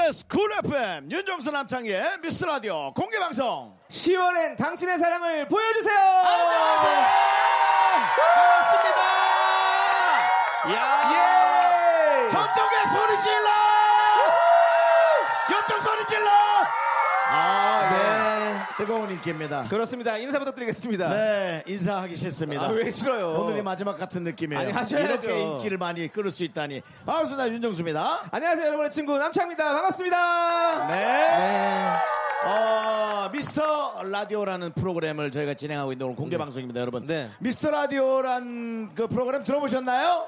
[0.00, 5.98] KBS Cool FM 윤정수 남창희의 미스터 라디오 공개 방송 10월엔 당신의 사랑을 보여주세요.
[5.98, 7.06] 안녕하세요
[8.34, 9.00] 반갑습니다
[10.74, 11.59] 야 예.
[18.80, 20.16] 뜨거운 인기입니다 그렇습니다.
[20.16, 21.08] 인사 부탁드리겠습니다.
[21.10, 23.32] 네 인사하기 싫습니다 아, 왜 싫어요?
[23.40, 25.26] 오늘이 마지막 같은 느낌이에요 아니, 하셔야죠.
[25.28, 29.74] 이렇게 인기를 많이 끌을 수 있다니 반갑습니다 윤정수입니다 안녕하세요, 여러분의 친구 남창희입니다.
[29.74, 30.86] 반갑습니다.
[30.88, 30.94] 네.
[30.96, 31.90] 네.
[32.48, 37.06] 어, 미스터 라디오라는 프로그램을 저희가 진행하고 있는 오늘 공개 방송입니다, 여러분.
[37.06, 37.28] 네.
[37.38, 40.26] 미스터 라디오란 그 프로그램 들어보셨나요?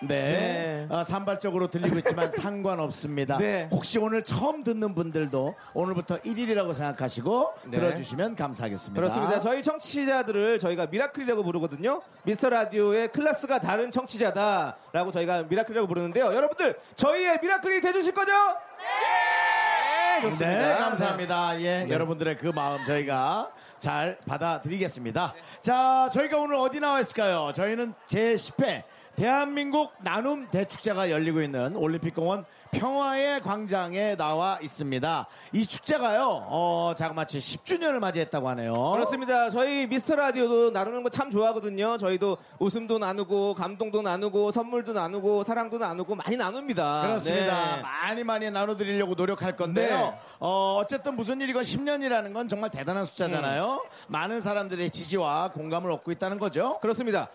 [0.00, 0.86] 네.
[0.88, 0.94] 네.
[0.94, 3.38] 어, 산발적으로 들리고 있지만 상관없습니다.
[3.38, 3.68] 네.
[3.70, 7.78] 혹시 오늘 처음 듣는 분들도 오늘부터 1일이라고 생각하시고 네.
[7.78, 9.00] 들어주시면 감사하겠습니다.
[9.00, 9.40] 그렇습니다.
[9.40, 12.02] 저희 청취자들을 저희가 미라클이라고 부르거든요.
[12.24, 16.26] 미스터 라디오의 클래스가 다른 청취자다라고 저희가 미라클이라고 부르는데요.
[16.34, 18.32] 여러분들 저희의 미라클이 돼주실 거죠?
[18.78, 20.20] 네.
[20.22, 20.68] 좋습니다.
[20.68, 21.60] 네, 감사합니다.
[21.60, 25.34] 예, 여러분들의 그 마음 저희가 잘 받아드리겠습니다.
[25.60, 27.52] 자, 저희가 오늘 어디 나와 있을까요?
[27.54, 28.84] 저희는 제 10회
[29.16, 35.28] 대한민국 나눔 대축제가 열리고 있는 올림픽공원 평화의 광장에 나와 있습니다.
[35.52, 38.72] 이 축제가요, 어, 자그마치 10주년을 맞이했다고 하네요.
[38.90, 39.48] 그렇습니다.
[39.50, 41.96] 저희 미스터 라디오도 나누는 거 참 좋아하거든요.
[41.96, 47.02] 저희도 웃음도 나누고 감동도 나누고 선물도 나누고 사랑도 나누고 많이 나눕니다.
[47.02, 47.76] 그렇습니다.
[47.76, 47.82] 네.
[47.82, 49.96] 많이 많이 나눠드리려고 노력할 건데요.
[49.96, 50.14] 네.
[50.40, 53.84] 어, 어쨌든 무슨 일이건 10년이라는 건 정말 대단한 숫자잖아요.
[54.08, 56.80] 많은 사람들의 지지와 공감을 얻고 있다는 거죠.
[56.80, 57.28] 그렇습니다.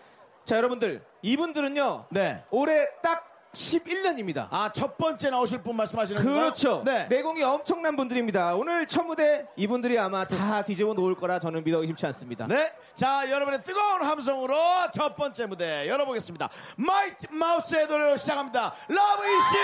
[0.44, 2.06] 자, 여러분들 이분들은요.
[2.10, 2.44] 네.
[2.50, 4.46] 올해 딱 11년입니다.
[4.50, 6.42] 아, 첫 번째 나오실 분 말씀하시는 건가요?
[6.44, 6.82] 그렇죠.
[6.84, 7.06] 네.
[7.08, 8.54] 내공이 엄청난 분들입니다.
[8.54, 12.46] 오늘 첫 무대 이분들이 아마 다 뒤집어 놓을 거라 저는 믿어 의심치 않습니다.
[12.46, 12.72] 네.
[12.94, 14.54] 자, 여러분의 뜨거운 함성으로
[14.92, 16.48] 첫 번째 무대 열어보겠습니다.
[16.76, 18.72] 마이트 마우스의 노래로 시작합니다.
[18.88, 19.56] 러브 이슈!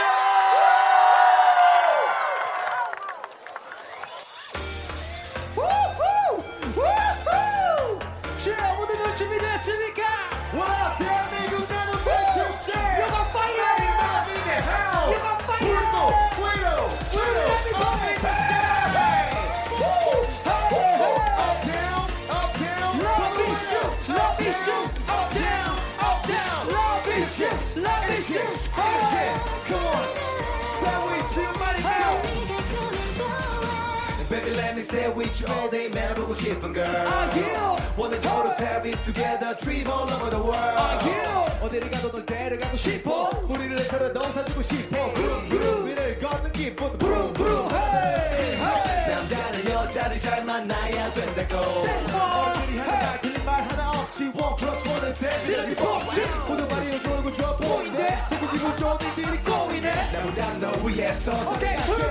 [35.51, 36.15] All day, man.
[36.15, 37.07] 보고 싶은 girl.
[37.07, 37.77] Ah, yeah.
[37.97, 40.79] Wanna go to Paris together, trip all over the world.
[40.79, 41.63] 아, yeah.
[41.63, 43.31] 어디를 가도 널 데려가고 싶어.
[43.49, 45.13] 우리를 내처럼 사주고 싶어.
[45.13, 46.99] 구름 구름 위를 걷는 기분.
[46.99, 47.69] 구름 구름.
[47.71, 49.15] Hey, hey.
[49.15, 51.57] 남자는 여자를 잘 만나야 된다고.
[51.57, 55.75] 어른들이 하는 말 틀린 말 하나 One plus one은 시너지 돼.
[55.75, 56.25] 폭식.
[56.49, 58.19] 모두 말이 좋고 좋아 보이네.
[58.31, 60.11] 자꾸 기분 좋은 일들이 꼬이네.
[60.11, 61.33] 나보다 너 위해서.
[61.53, 62.09] 오케이, 위로.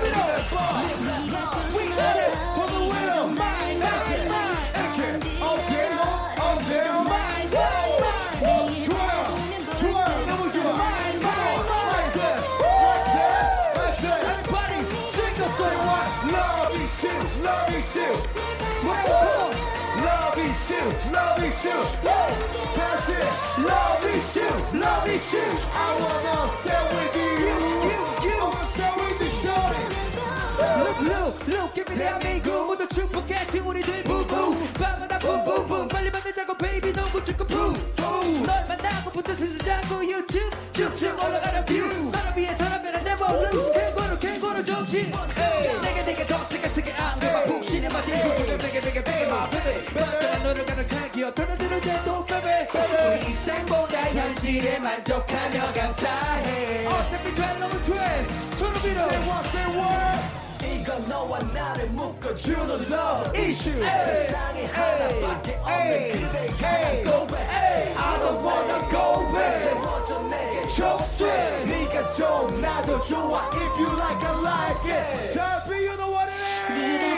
[1.74, 3.26] We got it for the winner.
[3.26, 4.54] Mine, mine, mine.
[9.76, 10.26] 좋아요.
[10.26, 10.62] 너무 좋아.
[10.62, 12.40] Mine, mine, mine.
[14.06, 14.78] Everybody
[15.10, 16.30] sing the song.
[16.30, 18.10] Love is you, love is you.
[20.76, 21.72] Love is you,
[22.04, 22.76] love is you.
[22.76, 23.64] That's it.
[23.64, 25.46] Love is you, love is you.
[25.72, 27.32] I wanna stay with you.
[28.28, 28.36] you.
[28.36, 29.82] I wanna stay with you, shorty.
[30.82, 36.92] Look, look, look, give me 대한민국 모두 축복해 우리들 부부 밤마다 붐붐붐 빨리 만나자고 베이비
[36.92, 41.72] 너무 축구 붐널 만나고 붙어 쓰자고 유튜브 쭉쭉 올라가는 뷰
[42.12, 42.86] 너를 위해 서라면
[43.52, 45.12] lose 캥거루 캥거루 정신
[53.46, 58.24] 우리 인생보다 현실에 만족하며 감사해 어차피 될 놈을 돼
[58.56, 59.06] 손을 밀어
[60.64, 67.36] 이건 너와 나를 묶어주는 love 이슈 세상에 하나밖에 없는 그대의 고백
[67.96, 69.74] I don't wanna go back.
[69.80, 75.32] 먼저 내게 족쇄 네가 좀 나도 좋아 If you like I like it.
[75.34, 77.15] Tell me you know what it is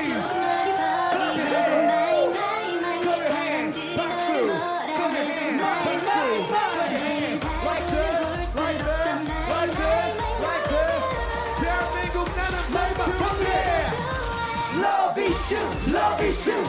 [15.48, 16.64] issue, love issue.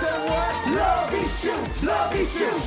[0.00, 0.52] Say what?
[0.76, 2.58] Love issue, love issue.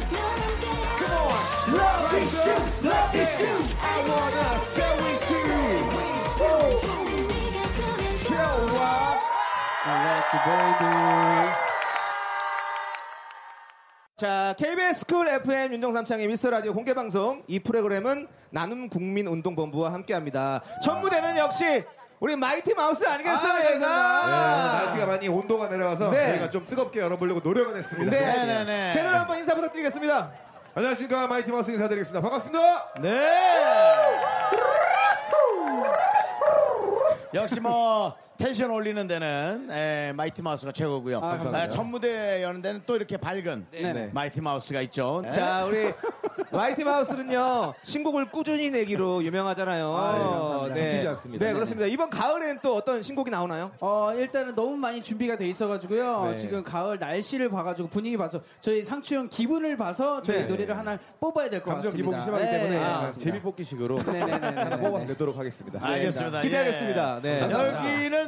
[0.97, 3.57] Come on, love issue, love issue.
[3.81, 5.45] I wanna stay with you.
[6.41, 6.81] Woo.
[8.17, 8.49] Show
[8.81, 9.21] up.
[14.17, 17.43] 자, KBS 쿨 FM 윤정삼창의 미스터 라디오 공개 방송.
[17.47, 20.63] 이 프로그램은 나눔 국민 운동 본부와 함께 합니다.
[20.81, 21.83] 첫 무대는 역시
[22.19, 23.87] 우리 마이티 마우스 아니겠어요, 네, 얘가?
[24.79, 26.29] 날씨가 많이 온도가 내려와서 네.
[26.29, 28.09] 저희가 좀 뜨겁게 열어보려고 노력은 했습니다.
[28.09, 28.91] 네, 네네네.
[28.91, 30.31] 채널 한번 인사 부탁드리겠습니다.
[30.73, 32.21] 안녕하십니까 마이티 마우스 인사드리겠습니다.
[32.21, 32.93] 반갑습니다.
[33.01, 33.31] 네.
[37.33, 41.19] 역시 뭐 텐션 올리는 데는 에, 마이티 마우스가 최고고요.
[41.21, 44.09] 아, 첫 무대 여는 데는 또 이렇게 밝은 네.
[44.13, 45.21] 마이티 마우스가 있죠.
[45.23, 45.31] 네.
[45.31, 45.93] 자, 우리
[46.51, 49.95] 마이티 마우스는요, 신곡을 꾸준히 내기로 유명하잖아요.
[49.95, 50.75] 아, 네, 감사합니다.
[50.75, 51.45] 지치지 않습니다.
[51.45, 51.87] 네, 그렇습니다.
[51.87, 53.71] 이번 가을엔 또 어떤 신곡이 나오나요?
[53.79, 56.29] 어, 일단은 너무 많이 준비가 돼 있어가지고요.
[56.31, 56.35] 네.
[56.35, 60.45] 지금 가을 날씨를 봐가지고 분위기 봐서 저희 상추형 기분을 봐서 저희 네.
[60.45, 62.09] 노래를 하나 뽑아야 될것 감정 같습니다.
[62.09, 63.07] 기복이 심하기 네, 때문에 아.
[63.17, 64.61] 재미 뽑기식으로 네네네네.
[64.61, 65.79] 하나 뽑아내도록 하겠습니다.
[65.81, 66.41] 알겠습니다.
[66.41, 67.21] 기대하겠습니다.
[67.23, 67.29] 예.
[67.29, 67.41] 네.
[67.51, 68.24] 여기는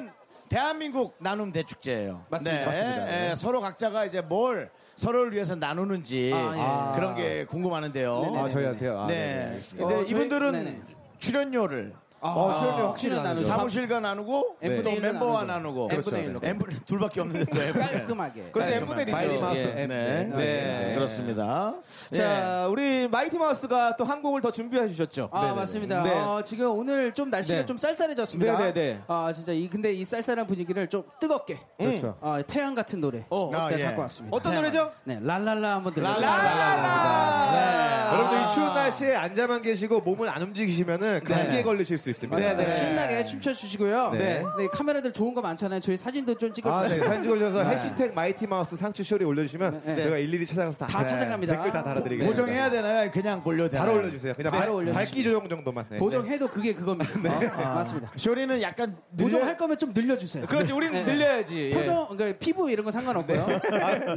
[0.50, 2.26] 대한민국 나눔 대축제예요.
[2.30, 2.60] 맞습니다.
[2.60, 2.66] 네.
[2.66, 3.32] 맞습니다.
[3.32, 7.00] 예, 서로 각자가 이제 뭘 서로를 위해서 나누는지 아, 예.
[7.00, 8.34] 그런 게 궁금하는데요.
[8.36, 9.00] 아 저희한테요.
[9.02, 9.52] 아, 네.
[9.54, 9.60] 네.
[9.78, 10.82] 근데 어, 저희- 이분들은 네네.
[11.20, 13.30] 출연료를 어, 수영료 확실히 나누죠.
[13.30, 13.48] 나누죠.
[13.48, 15.44] 사무실과 나누고 N분의 또 멤버와.
[15.44, 16.18] 나누고 그렇죠.
[16.18, 16.40] 일로.
[16.44, 18.52] N분의 둘밖에 없는데 깔끔하게.
[18.52, 19.44] 그렇죠, 네, N분의 마이티 일이죠.
[19.44, 19.82] 마우스 예.
[19.84, 19.90] M.
[19.90, 20.24] 네.
[20.26, 20.94] 네.
[20.96, 21.76] 그렇습니다.
[22.14, 25.30] 자, 우리 마이티 마우스가 또 한 곡을 더 준비해 주셨죠.
[25.34, 26.02] 아 맞습니다.
[26.04, 26.12] 네.
[26.18, 27.66] 어, 지금 오늘 좀 날씨가 네.
[27.66, 28.58] 좀 쌀쌀해졌습니다.
[28.58, 29.02] 네네네.
[29.08, 32.18] 아 진짜 이 근데 이 쌀쌀한 분위기를 좀 뜨겁게 그렇죠.
[32.22, 33.84] 어, 태양 같은 노래 어, 아, 네, 예.
[33.84, 34.36] 갖고 왔습니다.
[34.36, 34.92] 어떤 노래죠?
[35.04, 36.26] 네 랄랄라 한번 들어볼게요.
[36.26, 37.97] 랄랄라.
[38.18, 42.38] 여러분들 이 추운 날씨에 앉아만 계시고 몸을 안 움직이시면은 감기에 걸리실 수 있습니다.
[42.40, 42.70] 네, 네.
[42.70, 44.12] 신나게 춤춰주시고요.
[44.12, 44.44] 네.
[44.58, 44.68] 네.
[44.72, 45.80] 카메라들 좋은 거 많잖아요.
[45.80, 47.02] 저희 사진도 좀 아, 찍어주세요.
[47.02, 47.08] 네.
[47.08, 49.96] 사진 찍어주셔서 해시태그 마이티 마우스 상추 쇼리 올려주시면 네.
[49.96, 51.54] 제가 일일이 찾아가서 다, 다 찾아갑니다.
[51.56, 52.42] 댓글 다 달아드리겠습니다.
[52.42, 53.12] 고정해야 되나요?
[53.12, 53.86] 그냥 올려도 되나요?
[53.88, 54.34] 바로 올려주세요.
[54.34, 54.96] 그냥 바로 발- 올려주시면.
[55.06, 55.86] 밝기 조정 정도만.
[55.90, 55.98] 네.
[55.98, 57.14] 보정해도 그게 그겁니다.
[57.56, 58.12] 어, 맞습니다.
[58.16, 60.46] 쇼리는 약간 늘려- 보정할 거면 좀 늘려주세요.
[60.48, 61.04] 그렇지, 우리는 네.
[61.14, 61.58] 늘려야지.
[61.58, 61.70] 예.
[61.72, 63.46] 표정, 그러니까 피부 이런 거 상관없고요.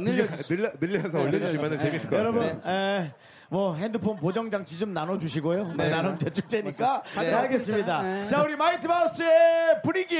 [0.01, 0.37] 늘려주세요.
[0.47, 2.19] 늘려, 늘려서 올려주시면 재밌을 것 같아요.
[2.19, 3.11] 여러분, 에,
[3.51, 5.73] 뭐 핸드폰 보정 장치 좀 나눠주시고요.
[5.75, 7.03] 네, 나눔 대축제니까.
[7.17, 8.01] 네, 알겠습니다.
[8.01, 8.27] 네.
[8.29, 10.15] 자, 우리 마이티 마우스의 분위기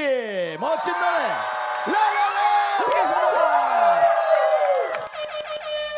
[0.60, 1.16] 멋진 노래
[1.86, 4.02] 랄랄라 듣겠습니다.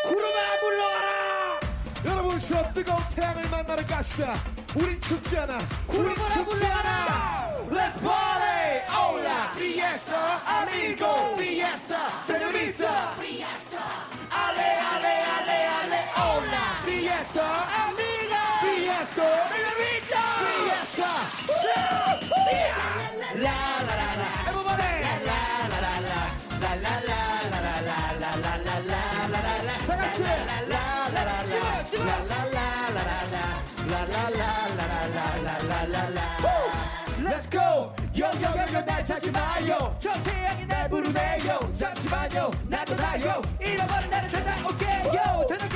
[0.04, 1.60] 구름아 물러가라!
[2.06, 4.34] 여러분 저 뜨거운 태양을 만나러 갑시다.
[4.76, 5.58] 우린 춥지 않아.
[5.88, 7.56] 우린 구름아 물러가라!
[7.68, 8.78] Let's party!
[8.94, 9.50] Hola!
[9.56, 10.38] Fiesta!
[10.46, 11.34] Amigo!
[11.36, 11.98] Fiesta!
[12.28, 13.10] Señorita!
[13.18, 13.63] Fiesta!
[17.14, 17.46] Fiesta!
[17.86, 18.42] Amigo!
[18.64, 19.26] Fiesta!
[19.54, 20.22] Señorita!
[20.42, 21.10] Fiesta!
[23.34, 24.30] La, la, la, la.
[24.50, 24.94] Everybody!
[25.22, 25.38] La,
[25.70, 26.22] la, la, la.
[26.60, 27.18] La, la, la,
[27.50, 29.78] la, la, la, la, la, la, la, la, la, la.
[29.86, 30.20] 다 같이!
[30.24, 30.84] La, la,
[31.14, 31.62] la, la, la.
[31.94, 33.46] La, la, la, la, la, la.
[33.86, 36.26] La, la, la, la, la, la, la, la, la, la.
[37.22, 37.94] Let's go!
[38.16, 45.73] 요요요요 날 찾지 마요 저 태양이 날 부르네요 잠시만요 나도 나요 잃어버린 나를 찾아올게요 저녁기는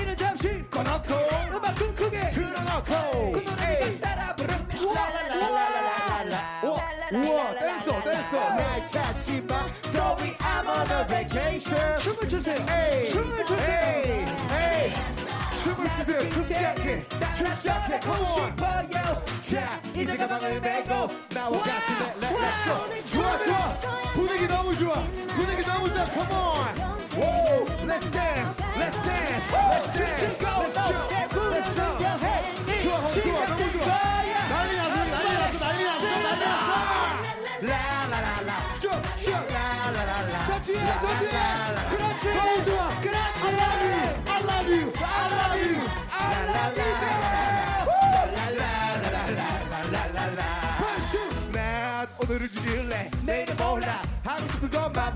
[7.12, 8.54] 우와 댄서 댄서.
[8.56, 12.56] 날 찾지 마 Sorry I'm on a vacation 춤을 추세요.
[13.06, 14.26] 춤을 추세요
[15.62, 16.30] 춤을 추세요.
[16.30, 17.06] 춥지 않게.
[17.36, 23.74] 춥지 않게 가고 싶어요 자 이제 가방을 메고 나와 같이 go 좋아 좋아.
[24.12, 24.94] 분위기 너무 좋아.
[25.34, 26.04] 분위기 너무 좋아.
[26.04, 26.88] Come on.
[27.88, 28.60] Let's dance.
[28.76, 29.44] Let's dance.
[29.52, 30.47] Let's dance.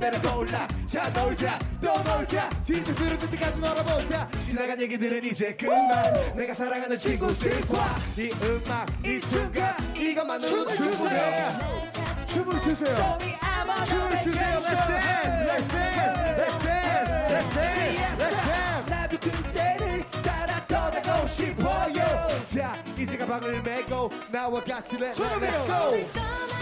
[0.03, 0.67] 맘대로 골라.
[0.85, 1.59] 자 놀자.
[1.81, 2.51] 또 놀자.
[2.65, 4.29] 진짜 들을 때까지 놀아보자.
[4.45, 6.35] 지나간 얘기들은 이제 그만.
[6.35, 11.49] 내가 사랑하는 친구들과 이 음악 이 순간 이것만으로도 충분해.
[12.27, 13.19] 춤을 추세요.
[13.87, 14.59] 춤을 추세요.
[14.59, 15.39] Let's dance.
[15.47, 16.19] Let's dance.
[16.37, 17.11] Let's dance.
[17.29, 18.19] Let's dance.
[18.19, 18.91] Let's dance.
[18.91, 22.45] 나도 그때를 따라 떠나고 싶어요.
[22.45, 26.62] 자 이제 가방을 메고 나와 같이 Let's go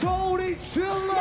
[0.00, 1.14] 소리 질러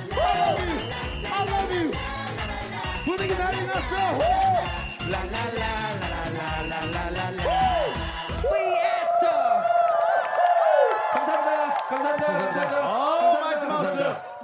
[11.13, 11.75] 감사합니다.
[11.89, 12.27] 감사합니다.
[12.27, 12.89] 감사합니다.
[12.89, 13.97] 어, 마이티 마우스.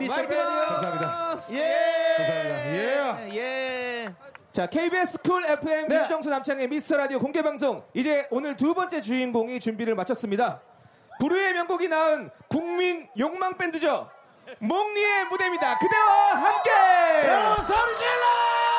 [0.08, 1.52] 마이티 마우스.
[1.54, 1.58] 예.
[3.32, 4.14] 예.
[4.52, 5.96] 자, KBS 쿨 FM 네.
[5.96, 7.84] 윤정수 남창희의 미스터 라디오 공개 방송.
[7.94, 10.62] 이제 오늘 두 번째 주인공이 준비를 마쳤습니다.
[11.20, 14.10] 불후의 명곡이 낳은 국민 욕망 밴드죠.
[14.58, 15.78] 몽니의 무대입니다.
[15.78, 16.70] 그대와 함께.
[17.28, 18.75] 여러분 소리 질러!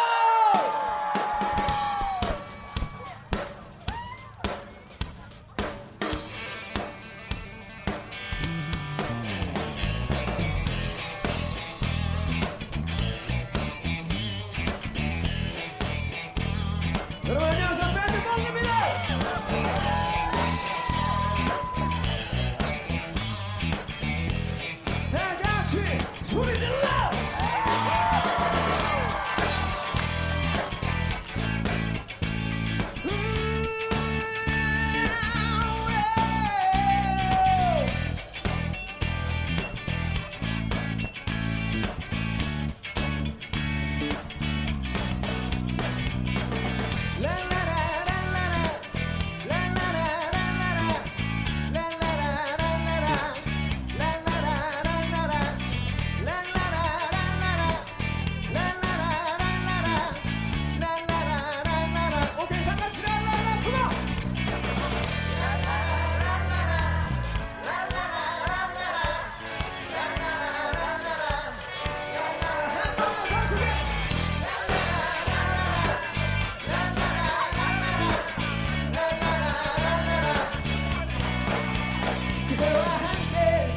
[82.98, 83.72] 함께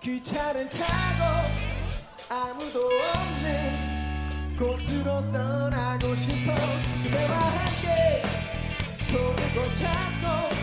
[0.00, 1.48] 기차를 타고
[2.28, 2.80] 아무도
[3.14, 6.54] 없는 곳으로 떠나고 싶어
[7.02, 8.22] 그대와 함께
[9.02, 10.54] 손을 꼭 잡고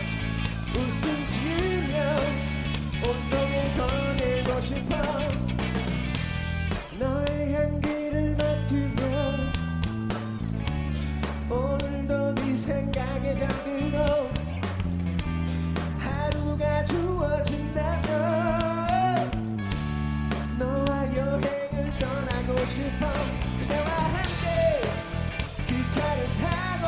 [0.78, 2.16] 웃음 지으며
[3.02, 4.11] 온종일 거
[22.72, 23.12] 떠나고 싶어
[23.60, 24.46] 그대와 함께
[25.66, 26.84] 기차를 타고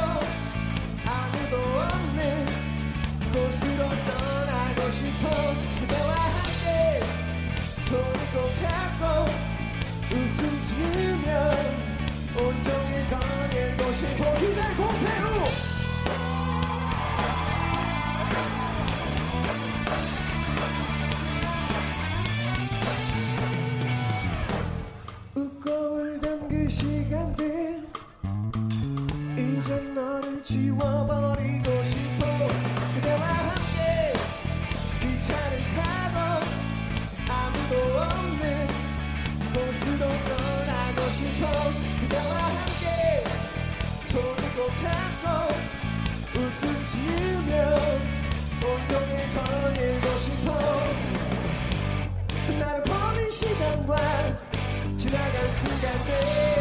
[1.04, 2.46] 아무도 없는
[3.32, 5.24] 곳으로 떠나고 싶어
[5.80, 7.00] 그대와 함께
[7.80, 8.83] 손을 꼭 잡고
[53.84, 53.96] 시간과
[54.96, 56.53] 지나간 순간들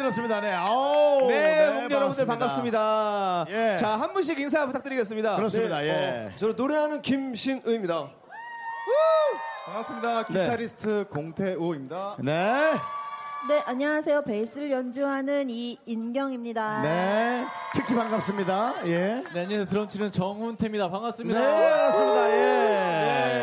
[0.00, 0.40] 들었습니다.
[0.40, 0.52] 네.
[0.52, 3.46] 아우, 네, 몽 여러분들 반갑습니다.
[3.50, 3.76] 예.
[3.78, 5.36] 자, 한 분씩 인사 부탁드리겠습니다.
[5.36, 5.80] 그렇습니다.
[5.80, 6.30] 네.
[6.32, 6.36] 예.
[6.38, 8.10] 저는 노래하는 김신의입니다.
[9.66, 10.24] 반갑습니다.
[10.24, 12.16] 기타리스트 공태우입니다.
[12.20, 12.72] 네.
[13.48, 14.22] 네, 안녕하세요.
[14.22, 16.82] 베이스를 연주하는 이인경입니다.
[16.82, 17.44] 네.
[17.74, 18.74] 특히 반갑습니다.
[18.86, 19.22] 예.
[19.32, 19.64] 네, 안녕하세요.
[19.66, 20.86] 드럼 치는 정훈태입니다.
[20.86, 21.40] 네, 반갑습니다.
[21.40, 22.30] 반갑습니다.
[22.30, 23.36] 예.
[23.36, 23.39] 아,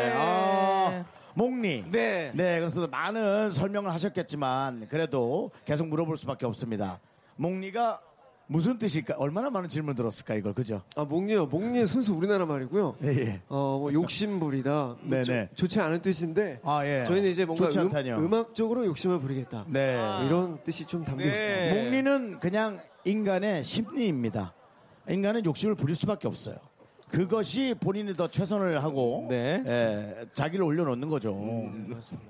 [1.42, 1.84] 몽니.
[1.92, 2.32] 네.
[2.34, 6.98] 네, 그래서 많은 설명을 하셨겠지만 그래도 계속 물어볼 수밖에 없습니다.
[7.36, 8.00] 몽니가
[8.48, 9.14] 무슨 뜻일까?
[9.18, 10.82] 얼마나 많은 질문 들었을까 이걸 그죠?
[10.96, 11.46] 아, 목리요.
[11.46, 12.96] 목리 순수 우리나라 말이고요.
[13.04, 13.42] 예, 예.
[13.48, 14.96] 어, 뭐 욕심 부리다.
[15.00, 15.50] 뭐 네네.
[15.50, 16.60] 좋- 좋지 않은 뜻인데.
[16.64, 17.04] 아, 예.
[17.06, 18.16] 저희는 이제 뭔가 음, 않다뇨.
[18.16, 19.66] 음악적으로 욕심을 부리겠다.
[19.68, 19.96] 네.
[19.96, 21.36] 뭐 이런 뜻이 좀 담겨 있어요.
[21.36, 21.84] 네.
[21.84, 24.54] 몽니는 그냥 인간의 심리입니다.
[25.08, 26.56] 인간은 욕심을 부릴 수밖에 없어요.
[27.10, 29.62] 그것이 본인이 더 최선을 하고 네.
[29.66, 31.36] 예, 자기를 올려놓는 거죠.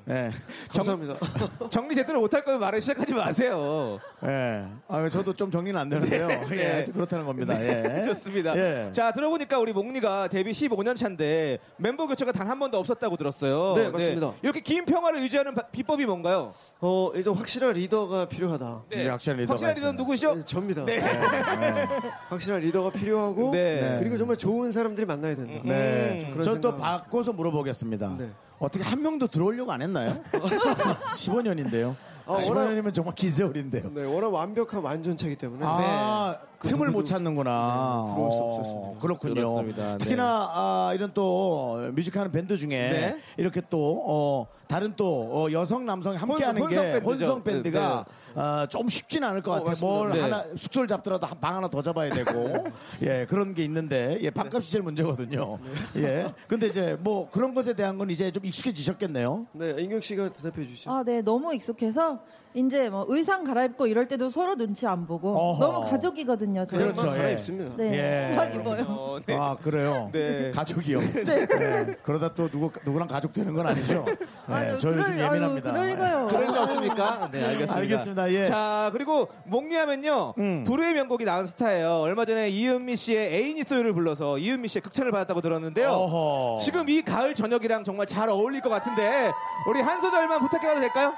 [0.08, 0.30] 예.
[0.72, 1.16] 감사합니다.
[1.70, 3.98] 정 리 제대로 못할 거면 말을 시작하지 마세요.
[4.24, 4.64] 예.
[4.88, 6.28] 아, 저도 좀 정리는 안 되는데요.
[6.52, 7.54] 예, 하여튼 그렇다는 겁니다.
[7.62, 8.04] 예.
[8.08, 8.56] 좋습니다.
[8.56, 8.92] 예.
[8.92, 13.74] 자, 들어보니까 우리 몽니가 데뷔 15년 차인데 멤버 교체가 단 한 번도 없었다고 들었어요.
[13.76, 14.32] 네, 맞습니다.
[14.42, 16.54] 이렇게 긴 평화를 유지하는 바- 비법이 뭔가요?
[16.80, 18.84] 어, 이제 확실한 리더가 필요하다.
[18.90, 20.02] 이제 확실한 리더가 확실한 리더는 있어요.
[20.02, 20.34] 누구시죠?
[20.36, 20.84] 네, 접니다.
[20.86, 20.98] 네.
[22.30, 23.96] 확실한 리더가 필요하고 네.
[23.98, 25.60] 그리고 정말 좋은 사람들이 만나야 된다.
[25.64, 26.28] 네.
[26.32, 28.16] 그런 전또 바꿔서 물어보겠습니다.
[28.18, 28.30] 네.
[28.58, 30.20] 어떻게 한 명도 들어오려고 안 했나요?
[30.32, 31.94] 15년인데요.
[32.26, 33.90] 아, 15년이면 정말 기세월인데요.
[33.94, 38.04] 네, 워낙 완벽한 완전체이기 때문에 아, 틈을 못 찾는구나.
[38.08, 39.00] 네, 들어올 수 어, 없었습니다.
[39.00, 39.34] 그렇군요.
[39.34, 39.92] 그렇습니다.
[39.92, 39.96] 네.
[39.98, 43.20] 특히나 아, 이런 또 뮤직하는 밴드 중에 네.
[43.36, 47.10] 이렇게 또 어, 다른 또 어, 여성 남성이 함께하는 혼성 게 밴드죠.
[47.10, 49.68] 혼성 밴드가 네, 어, 좀 쉽지는 않을 것 같아요.
[49.68, 49.96] 맞습니다.
[49.98, 50.20] 뭘 네.
[50.20, 52.64] 하나 숙소를 잡더라도 한방 하나 더 잡아야 되고
[53.02, 55.58] 예 그런 게 있는데 예 밥값이 제일 문제거든요.
[55.96, 59.46] 예 근데 이제 뭐 그런 것에 대한 건 이제 좀 익숙해지셨겠네요.
[59.52, 60.90] 네, 인경 씨가 대답해 주시죠.
[60.90, 62.18] 아, 네, 너무 익숙해서
[62.54, 65.64] 이제 뭐 의상 갈아입고 이럴 때도 서로 눈치 안 보고 어허.
[65.64, 66.66] 너무 가족이거든요.
[66.66, 66.80] 저희.
[66.80, 67.06] 그렇죠.
[67.08, 67.16] 예.
[67.18, 67.76] 갈아입습니다.
[67.76, 68.34] 네, 예.
[68.34, 68.84] 막 입어요.
[68.88, 69.36] 어, 네.
[69.36, 70.08] 아 그래요.
[70.12, 70.50] 네.
[70.52, 70.98] 가족이요.
[71.00, 71.96] 네.
[72.02, 74.04] 그러다 또 누구 누구랑 가족 되는 건 아니죠.
[74.48, 75.72] 네, 아유, 저 요즘 그럴- 아유, 예민합니다.
[75.72, 76.26] 그럴 리가요.
[76.28, 77.28] 그럴 리 없습니까?
[77.30, 77.74] 네, 알겠습니다.
[77.76, 78.32] 알겠습니다.
[78.32, 78.46] 예.
[78.46, 80.34] 자, 그리고 몽니하면요.
[80.38, 80.64] 음.
[80.64, 82.00] 불후의 명곡이 나온 스타예요.
[82.00, 85.90] 얼마 전에 이은미 씨의 애인이 소유를 불러서 이은미 씨의 극찬을 받았다고 들었는데요.
[85.90, 86.58] 어허.
[86.60, 89.30] 지금 이 가을 저녁이랑 정말 잘 어울릴 것 같은데
[89.68, 91.12] 우리 한 소절만 부탁해봐도 될까요?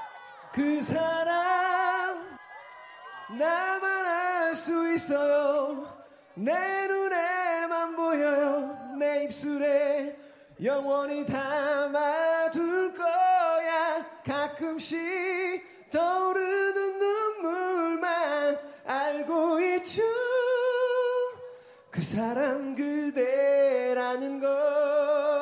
[0.53, 2.37] 그 사랑
[3.29, 4.21] 나만 알
[4.55, 5.87] 수 있어요.
[6.35, 8.95] 내 눈에만 보여요.
[8.99, 10.15] 내 입술에
[10.61, 14.05] 영원히 담아둘 거야.
[14.23, 20.01] 가끔씩 떠오르는 눈물만 알고 있죠.
[21.89, 25.40] 그 사람 그대라는 거 네.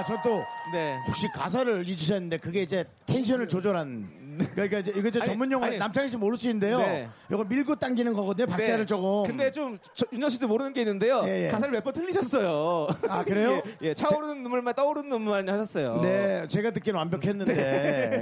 [0.00, 0.98] 아, 저또 네.
[1.06, 4.08] 혹시 가사를 잊으셨는데 그게 이제 tension을 조절한
[4.54, 5.78] 그러니까 이제 이거 이제 아니, 전문 용어 아니.
[5.78, 6.78] 남창희 씨 모를 수 있는데요.
[6.78, 7.08] 네.
[7.30, 8.46] 이거 밀고 당기는 거거든요.
[8.46, 8.86] 박자를 네.
[8.86, 9.22] 조금.
[9.24, 11.22] 근데 좀 저- 윤정수 씨도 모르는 게 있는데요.
[11.26, 11.48] 예, 예.
[11.48, 12.88] 가사를 몇 번 틀리셨어요.
[13.08, 13.62] 아, 그래요?
[13.82, 16.00] 예, 예, 차오르는 눈물만 떠오르는 눈물만 하셨어요.
[16.02, 18.20] 네, 제가 듣기는 완벽했는데,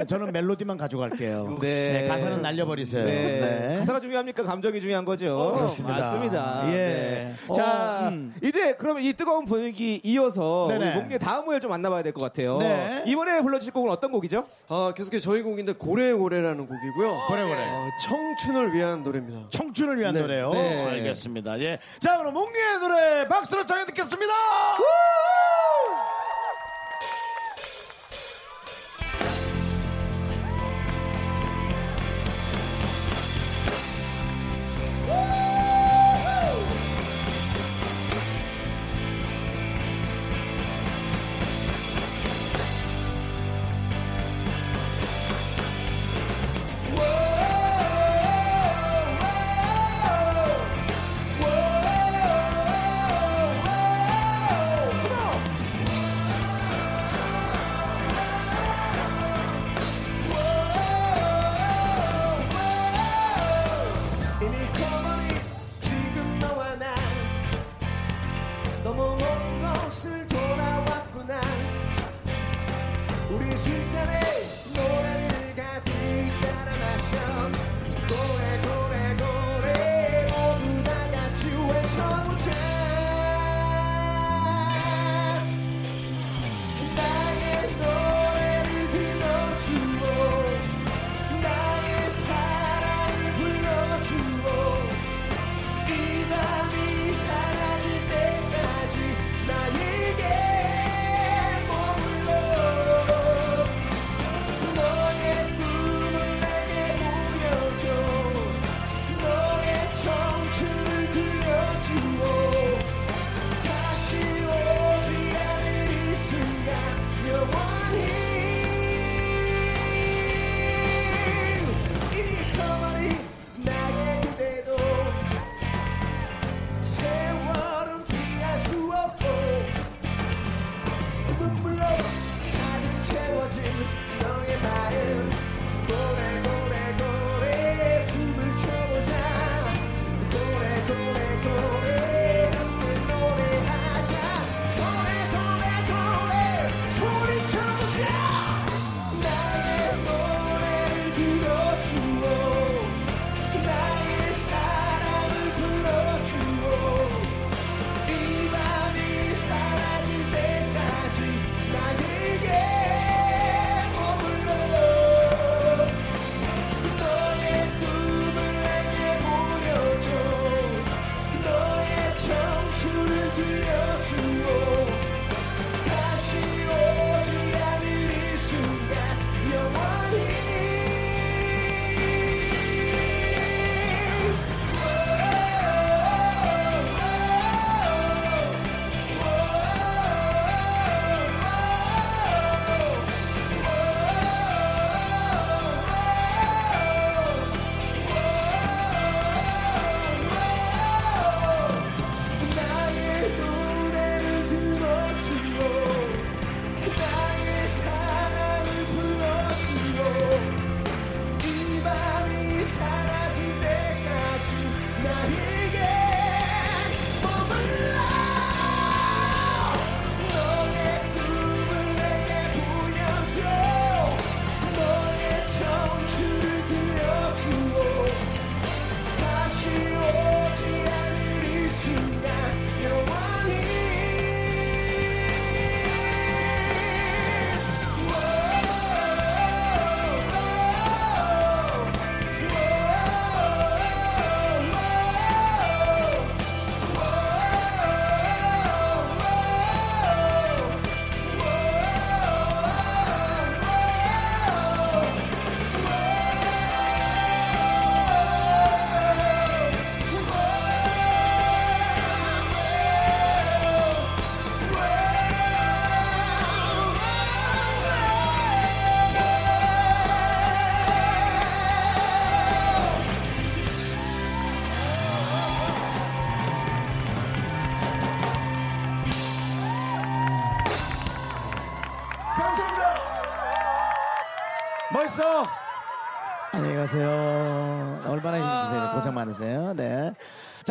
[0.00, 1.58] 예, 저는 멜로디만 가져갈게요.
[1.60, 2.02] 네.
[2.02, 3.04] 네, 가사는 날려버리세요.
[3.04, 3.40] 네.
[3.40, 3.76] 네.
[3.80, 4.42] 가사가 중요합니까?
[4.42, 5.52] 감정이 중요한 거죠.
[5.56, 5.98] 그렇습니다.
[5.98, 6.62] 맞습니다.
[6.68, 6.72] 예.
[6.72, 7.34] 네.
[7.48, 8.34] 어, 자, 음.
[8.42, 10.90] 이제 그러면 이 뜨거운 분위기 이어서 네네.
[10.94, 12.58] 우리 목의 다음 무대를 좀 만나봐야 될 것 같아요.
[12.58, 13.02] 네.
[13.06, 14.44] 이번에 불러주실 곡은 어떤 곡이죠?
[14.68, 17.24] 아, 계속해서 저희 곡 인데 고래고래라는 곡이고요.
[17.28, 17.56] 고래고래.
[17.70, 19.48] 어, 청춘을 위한 노래입니다.
[19.50, 20.20] 청춘을 위한 네.
[20.20, 20.50] 노래요.
[20.52, 20.84] 네.
[20.84, 21.58] 알겠습니다.
[21.60, 21.78] 예.
[21.98, 24.32] 자, 그럼 몽니의 노래 박수로 청해 듣겠습니다.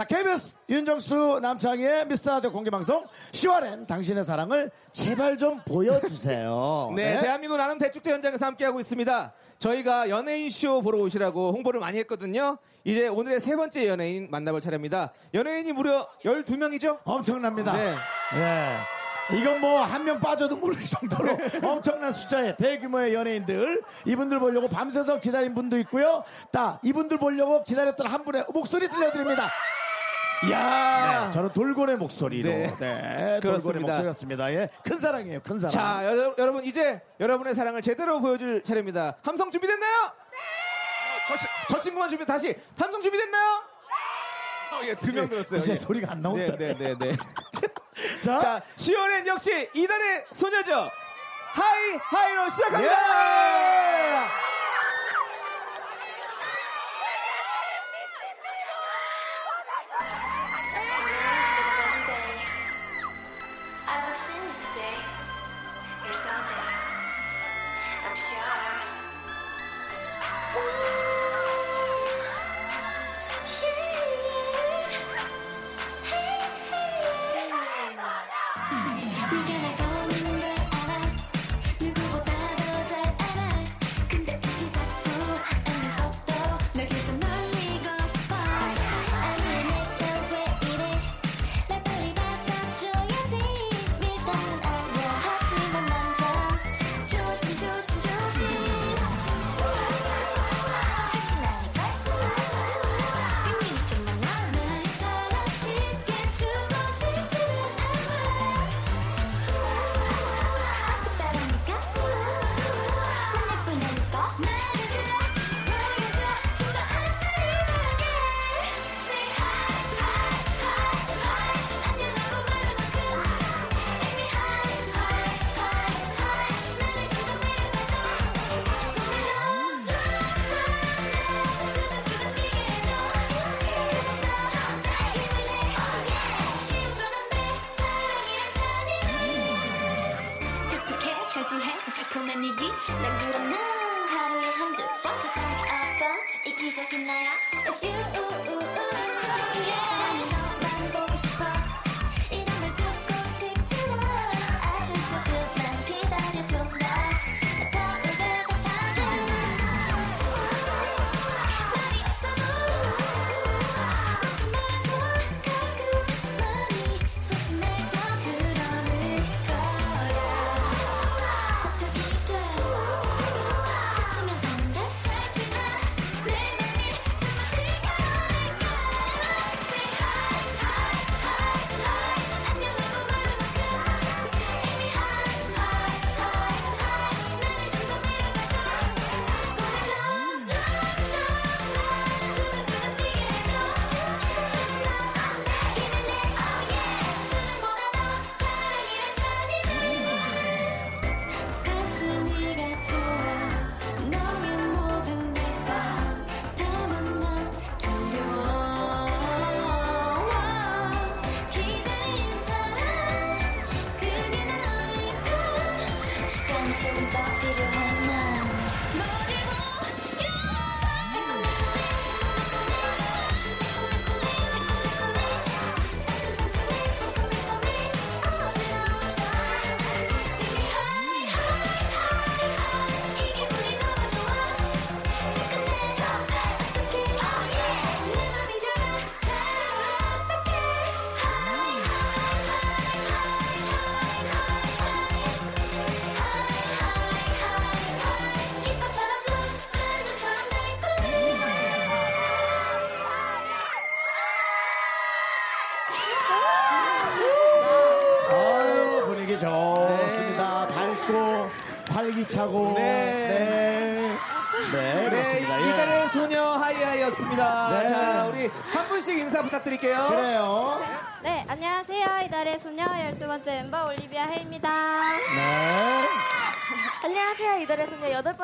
[0.07, 6.91] KBS 윤정수 남창희의 미스터 라디오 공개방송 10월엔 당신의 사랑을 제발 좀 보여주세요.
[6.95, 9.33] 네, 대한민국 나눔 대축제 현장에서 함께하고 있습니다.
[9.59, 12.57] 저희가 연예인 쇼 보러 오시라고 홍보를 많이 했거든요.
[12.83, 15.11] 이제 오늘의 세 번째 연예인 만나볼 차례입니다.
[15.33, 16.99] 연예인이 무려 12명이죠?
[17.03, 17.73] 엄청납니다.
[17.73, 17.95] 네.
[18.35, 18.77] 예.
[19.37, 21.59] 이건 뭐 한 명 빠져도 모를 정도로 네.
[21.67, 26.23] 엄청난 숫자의 대규모의 연예인들 이분들 보려고 밤새서 기다린 분도 있고요.
[26.49, 29.51] 딱 이분들 보려고 기다렸던 한 분의 목소리 들려드립니다.
[30.51, 33.39] 야 네, 저는 돌고래 목소리로 네, 네.
[33.41, 33.79] 돌고래.
[33.79, 34.53] 목소리였습니다.
[34.53, 35.71] 예, 큰 사랑이에요, 큰 사랑.
[35.71, 39.17] 자, 여, 여러분 이제 여러분의 사랑을 제대로 보여줄 차례입니다.
[39.23, 40.03] 함성 준비됐나요?
[40.31, 40.37] 네.
[41.27, 43.63] 저, 시- 저 친구만 준비 다시 함성 준비됐나요?
[44.73, 45.57] 어, 예, 두 명 들었어요.
[45.59, 45.75] 이제 예.
[45.75, 46.55] 소리가 안 나온다.
[46.55, 47.15] 네, 네, 네, 네.
[48.21, 50.89] 자, 자, 시원엔 역시 이달의 소녀죠.
[51.53, 52.93] 하이 하이로 시작합니다.
[52.93, 54.56] 예!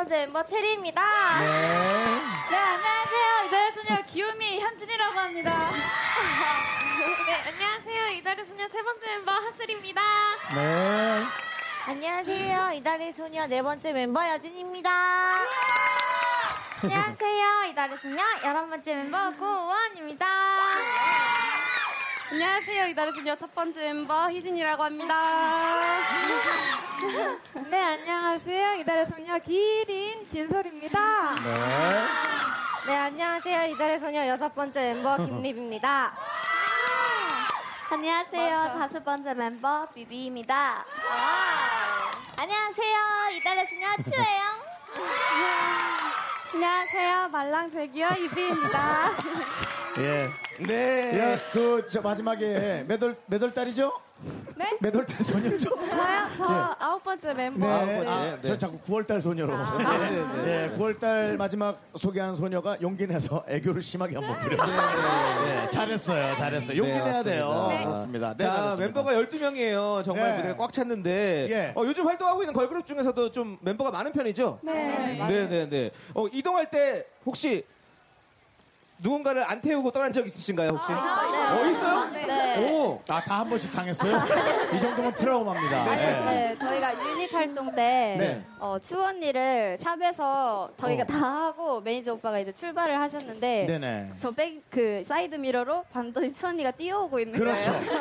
[0.04, 1.40] 번째 멤버 체리입니다.
[1.40, 1.46] 네.
[2.52, 3.48] 네, 안녕하세요.
[3.48, 5.72] 이달의 소녀 귀요미 현진이라고 합니다.
[7.26, 8.10] 네, 안녕하세요.
[8.18, 10.02] 이달의 소녀 세 번째 멤버 하슬입니다.
[10.56, 11.24] 네.
[11.86, 12.72] 안녕하세요.
[12.74, 14.90] 이달의 소녀 네 번째 멤버 여진입니다.
[16.84, 17.66] 안녕하세요.
[17.72, 20.26] 이달의 소녀 11번째 멤버 고원입니다.
[22.30, 22.88] 안녕하세요.
[22.88, 25.16] 이달의 소녀 첫 번째 멤버 희진이라고 합니다.
[27.70, 28.74] 네, 안녕하세요.
[28.76, 31.36] 이달의 소녀 기린 진솔입니다.
[31.36, 31.54] 네.
[32.88, 33.66] 네, 안녕하세요.
[33.74, 36.14] 이달의 소녀 여섯 번째 멤버 김립입니다.
[37.90, 38.74] 안녕하세요.
[38.78, 40.86] 다섯 번째 멤버 비비입니다.
[42.38, 42.98] 안녕하세요.
[43.38, 44.44] 이달의 소녀 추혜영.
[46.54, 47.28] 안녕하세요.
[47.30, 49.10] 말랑 제기와 이비입니다.
[49.98, 50.28] 예.
[50.60, 51.12] 네.
[51.14, 53.92] 예, 그, 저 마지막에 몇 월, 몇월 달이죠?
[54.56, 54.78] 네?
[54.82, 55.70] 몇월달 소녀죠?
[55.90, 56.28] 저요?
[56.38, 57.68] 저 아홉 번째 멤버.
[57.86, 58.00] 네.
[58.02, 58.40] 네, 아, 네.
[58.44, 59.54] 저 자꾸 9월달 소녀로.
[60.44, 65.44] 네, 9월달 마지막 소개한 소녀가 용기 내서 애교를 심하게 한번 부렸어요.
[65.46, 66.78] 네, 잘했어요, 잘했어요.
[66.78, 67.50] 용기 네, 내야 돼요.
[67.50, 67.84] 맞습니다.
[67.84, 68.38] 그렇습니다.
[68.38, 69.02] 네, 자, 잘했습니다.
[69.04, 70.04] 멤버가 12명이에요.
[70.04, 70.38] 정말 네.
[70.38, 71.48] 무대가 꽉 찼는데.
[71.50, 71.74] 예.
[71.76, 74.60] 어, 요즘 활동하고 있는 걸그룹 중에서도 좀 멤버가 많은 편이죠?
[74.64, 74.74] 네.
[75.28, 75.92] 네, 네, 네.
[76.14, 77.66] 어, 이동할 때 혹시
[79.04, 80.92] 누군가를 안 태우고 떠난 적 있으신가요, 혹시?
[80.94, 82.10] 어, 있어요?
[82.14, 82.72] 네.
[82.72, 83.02] 오.
[83.10, 84.18] 아, 다 한 번씩 당했어요?
[84.74, 85.82] 이 정도면 트라우마입니다.
[85.84, 86.22] 아니, 네.
[86.22, 88.46] 네, 저희가 유닛 활동 때, 네.
[88.60, 91.06] 어, 츄 언니를 shop에서 저희가 어.
[91.06, 94.12] 다 하고 매니저 오빠가 이제 출발을 하셨는데, 네네.
[94.20, 97.74] 저 백, 그, 사이드 미러로 봤더니 츄 언니가 뛰어오고 있는 그렇죠.
[97.74, 97.92] 거예요.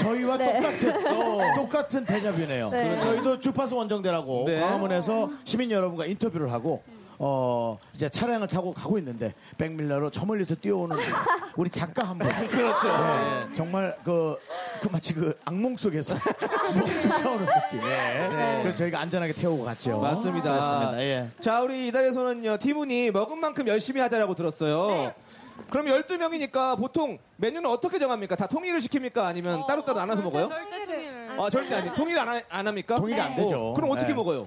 [0.00, 0.60] 저희와 네.
[0.60, 1.04] 똑같은
[1.56, 2.70] 똑같은 대접이네요.
[2.70, 3.00] 네.
[3.00, 4.60] 저희도 주파수 원정대라고 네.
[4.60, 6.82] 광화문에서 시민 여러분과 인터뷰를 하고
[7.20, 10.96] 어 이제 차량을 타고 가고 있는데 백밀러로 저 멀리서 뛰어오는
[11.56, 12.28] 우리 작가 한 분.
[12.46, 12.86] 그렇죠.
[12.88, 13.54] 네.
[13.56, 14.38] 정말 그,
[14.80, 16.14] 그 마치 그 악몽 속에서
[16.74, 17.82] 뭐 쫓아오는 느낌.
[17.88, 18.28] 예.
[18.62, 19.98] 그래서 저희가 안전하게 태우고 갔죠.
[20.00, 20.50] 맞습니다.
[20.52, 21.00] 그렇습니다.
[21.02, 21.28] 예.
[21.40, 24.86] 자, 우리 이달에서는요, 팀운이 먹은 만큼 열심히 하자라고 들었어요.
[24.88, 25.14] 네.
[25.70, 28.36] 그럼 12명이니까 보통 메뉴는 어떻게 정합니까?
[28.36, 29.18] 다 통일을 시킵니까?
[29.18, 30.48] 아니면 따로따로 나눠서 먹어요?
[30.48, 31.40] 절대 통일.
[31.40, 31.94] 아, 절대 아니.
[31.94, 32.94] 통일 안, 하- 안 합니까?
[32.96, 33.70] 통일이 안 되죠.
[33.70, 34.14] 어, 그럼 어떻게 네.
[34.14, 34.46] 먹어요?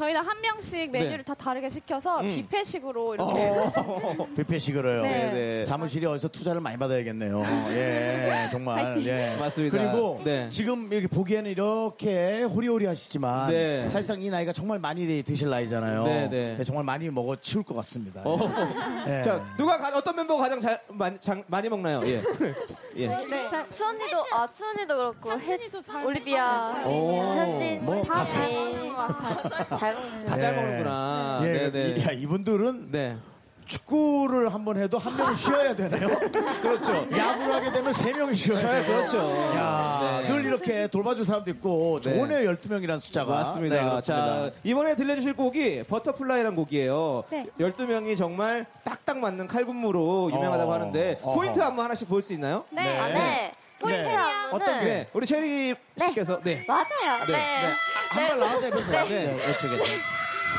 [0.00, 1.22] 저희는 한 명씩 메뉴를 네.
[1.22, 2.30] 다 다르게 시켜서 음.
[2.30, 5.02] 뷔페식으로 이렇게 어, 뷔페식으로요.
[5.02, 5.30] 네.
[5.30, 5.62] 네.
[5.62, 7.42] 사무실이 어디서 투자를 많이 받아야겠네요.
[7.68, 9.04] 예, 정말.
[9.06, 9.36] 예.
[9.38, 9.76] 맞습니다.
[9.76, 10.48] 그리고 네.
[10.48, 13.90] 지금 이렇게 보기에는 이렇게 호리호리 하시지만 네.
[13.90, 16.04] 사실상 이 나이가 정말 많이 드실 나이잖아요.
[16.04, 16.64] 네, 네.
[16.64, 18.22] 정말 많이 먹어 치울 것 같습니다.
[18.24, 18.38] 어.
[19.06, 19.22] 예.
[19.22, 22.00] 자, 누가 가- 어떤 멤버가 가장 잘 많이, 장- 많이 먹나요?
[22.04, 22.22] 예.
[22.96, 23.06] 예.
[23.28, 23.50] 네.
[23.74, 25.58] 추언니도, 아, 추언니도 그렇고, 해,
[26.06, 27.34] 올리비아, 오.
[27.36, 28.90] 현진, 뭐다 같이-
[29.78, 30.34] 잘 먹습니다.
[30.34, 31.40] 다잘 먹는구나.
[31.44, 32.04] 예, 네, 네.
[32.06, 33.16] 야, 이분들은 네.
[33.66, 36.08] 축구를 한 번 해도 한 명은 쉬어야 되네요.
[36.60, 37.06] 그렇죠.
[37.16, 38.84] 야구를 하게 되면 세 명이 쉬어야 돼요.
[38.84, 39.18] 그렇죠.
[39.54, 40.26] 야, 네.
[40.28, 42.12] 늘 이렇게 돌봐줄 사람도 있고 네.
[42.18, 42.50] 좋네요.
[42.52, 43.32] 12명이라는 숫자가.
[43.32, 43.76] 맞습니다.
[43.76, 44.00] 네, 그렇습니다.
[44.02, 47.24] 자, 이번에 들려주실 곡이 Butterfly란 곡이에요.
[47.30, 47.46] 네.
[47.60, 50.74] 12명이 정말 딱딱 맞는 칼군무로 유명하다고 어.
[50.74, 51.36] 하는데 어허.
[51.38, 52.64] 포인트 안무 하나씩 볼 수 있나요?
[52.70, 52.82] 네.
[52.82, 52.98] 네.
[52.98, 53.52] 아, 네.
[53.80, 54.16] 포인트 네.
[54.52, 54.84] 어떤 게?
[54.86, 55.08] 네.
[55.12, 56.64] 우리 체리 씨께서 네.
[56.68, 57.24] 맞아요.
[57.26, 57.32] 네.
[57.32, 57.32] 네.
[57.32, 57.72] 네.
[58.10, 59.04] 한발 나와서 해보세요.
[59.04, 59.24] 네.
[59.26, 59.50] 네.
[59.52, 59.84] 이쪽에서.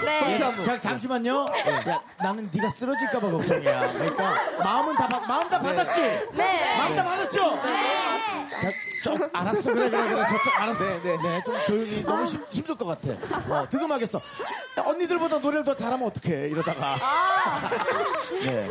[0.06, 0.44] 네.
[0.44, 0.64] 안무.
[0.64, 1.46] 자, 잠시만요.
[1.90, 3.92] 야, 나는 네가 쓰러질까봐 걱정이야.
[3.94, 6.02] 그러니까 마음은 다 받- 마음 다 받았지.
[6.34, 6.78] 네.
[6.78, 7.56] 마음 다 받았죠.
[7.64, 8.50] 네.
[8.62, 8.72] 자,
[9.02, 10.84] 좀 알았어 그래 그래 그래 저쪽 알았어.
[11.02, 11.44] 네, 네.
[11.44, 13.10] 좀 조용히 너무 힘, 힘들 것 같아.
[13.50, 14.20] 어, 득음하겠어.
[14.20, 16.96] 야, 언니들보다 노래를 더 잘하면 어떡해 이러다가.
[18.46, 18.70] 네.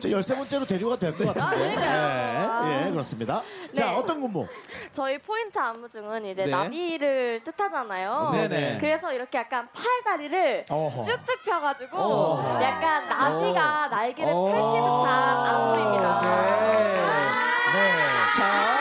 [0.00, 1.76] 저 13번째로 대류가 될 것 같은데.
[1.76, 2.86] 네.
[2.86, 3.42] 예, 그렇습니다.
[3.72, 3.96] 자, 네.
[3.96, 4.46] 어떤 근무?
[4.92, 6.50] 저희 포인트 안무 중은 이제 네.
[6.50, 8.30] 나비를 뜻하잖아요.
[8.32, 8.78] 네네.
[8.80, 11.04] 그래서 이렇게 약간 팔다리를 어허.
[11.04, 12.62] 쭉쭉 펴가지고 어허.
[12.62, 14.50] 약간 나비가 날개를 오.
[14.52, 16.20] 펼친 듯한 안무입니다.
[16.20, 16.92] 네.
[17.72, 17.96] 네.
[18.36, 18.79] 자, 네.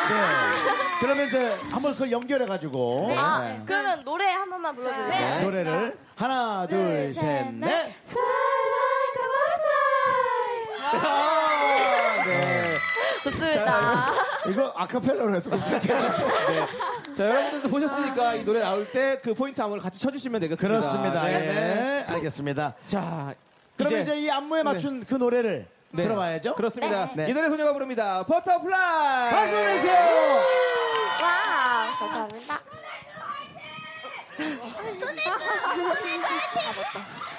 [1.00, 3.62] 그러면 이제 한번 그걸 연결해 가지고 아, 네.
[3.66, 5.42] 그러면 노래 한 번만 불러주세요.
[5.42, 7.94] 노래를 하나, 둘, 셋, 넷.
[10.92, 12.76] 아, 네.
[13.24, 14.12] 좋습니다.
[14.48, 16.02] 이거 아카펠라로 해도 괜찮겠네.
[16.10, 16.66] 네.
[17.16, 20.68] 자, 여러분들도 보셨으니까 이 노래 나올 때 그 포인트 안무를 같이 춰주시면 되겠습니다.
[20.80, 21.24] 그렇습니다.
[21.24, 21.40] 네, 예.
[21.40, 22.06] 네.
[22.14, 22.74] 알겠습니다.
[22.88, 23.34] 자,
[23.78, 26.04] 그러면 이제, 이 안무에 맞춘 그 노래를 네.
[26.04, 26.56] 들어봐야죠.
[26.56, 27.12] 그렇습니다.
[27.16, 27.30] 네.
[27.30, 28.24] 이달의 소녀가 부릅니다.
[28.26, 29.32] Butterfly.
[29.32, 30.00] 박수 보내주세요.
[32.48, 32.60] 와,
[34.74, 35.36] 감사합니다.
[35.76, 37.39] 이달소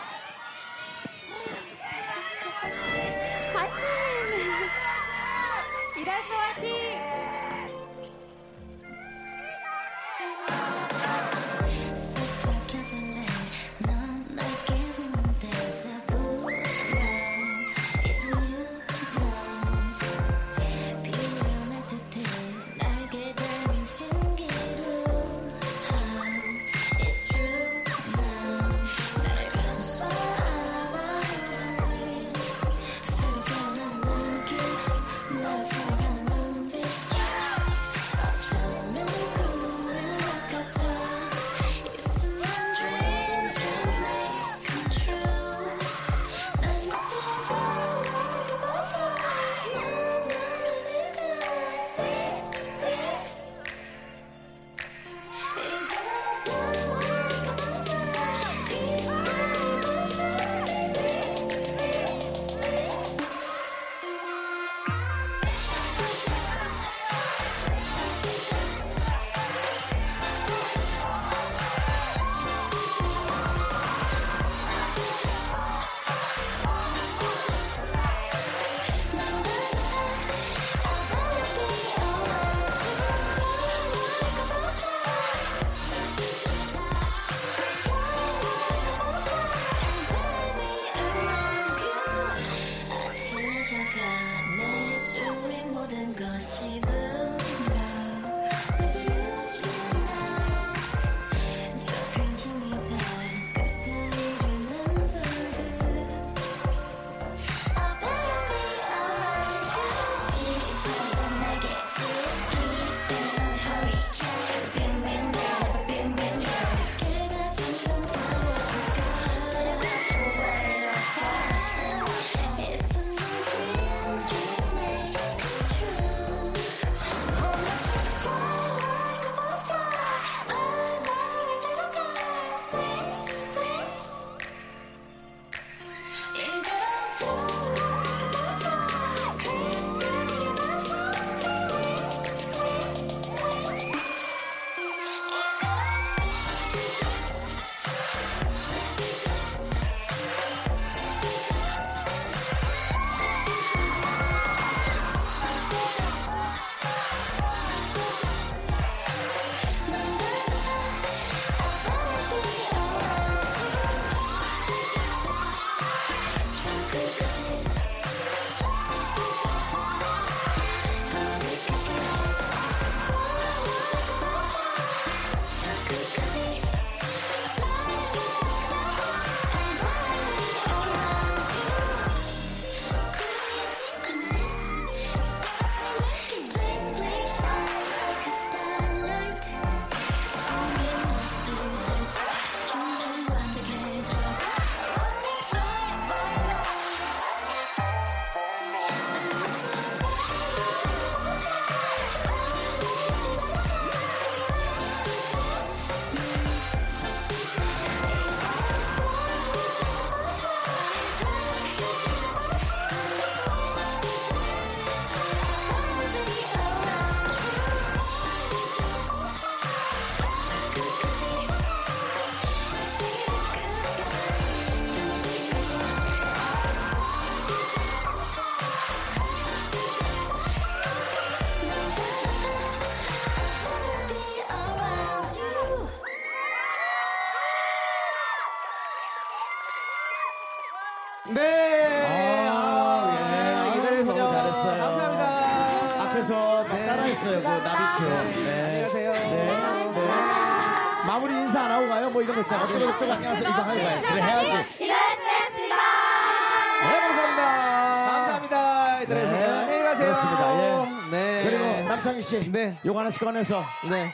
[262.31, 262.50] 씨.
[262.52, 262.78] 네.
[262.85, 263.64] 요거 하나씩 꺼내서.
[263.90, 264.12] 네.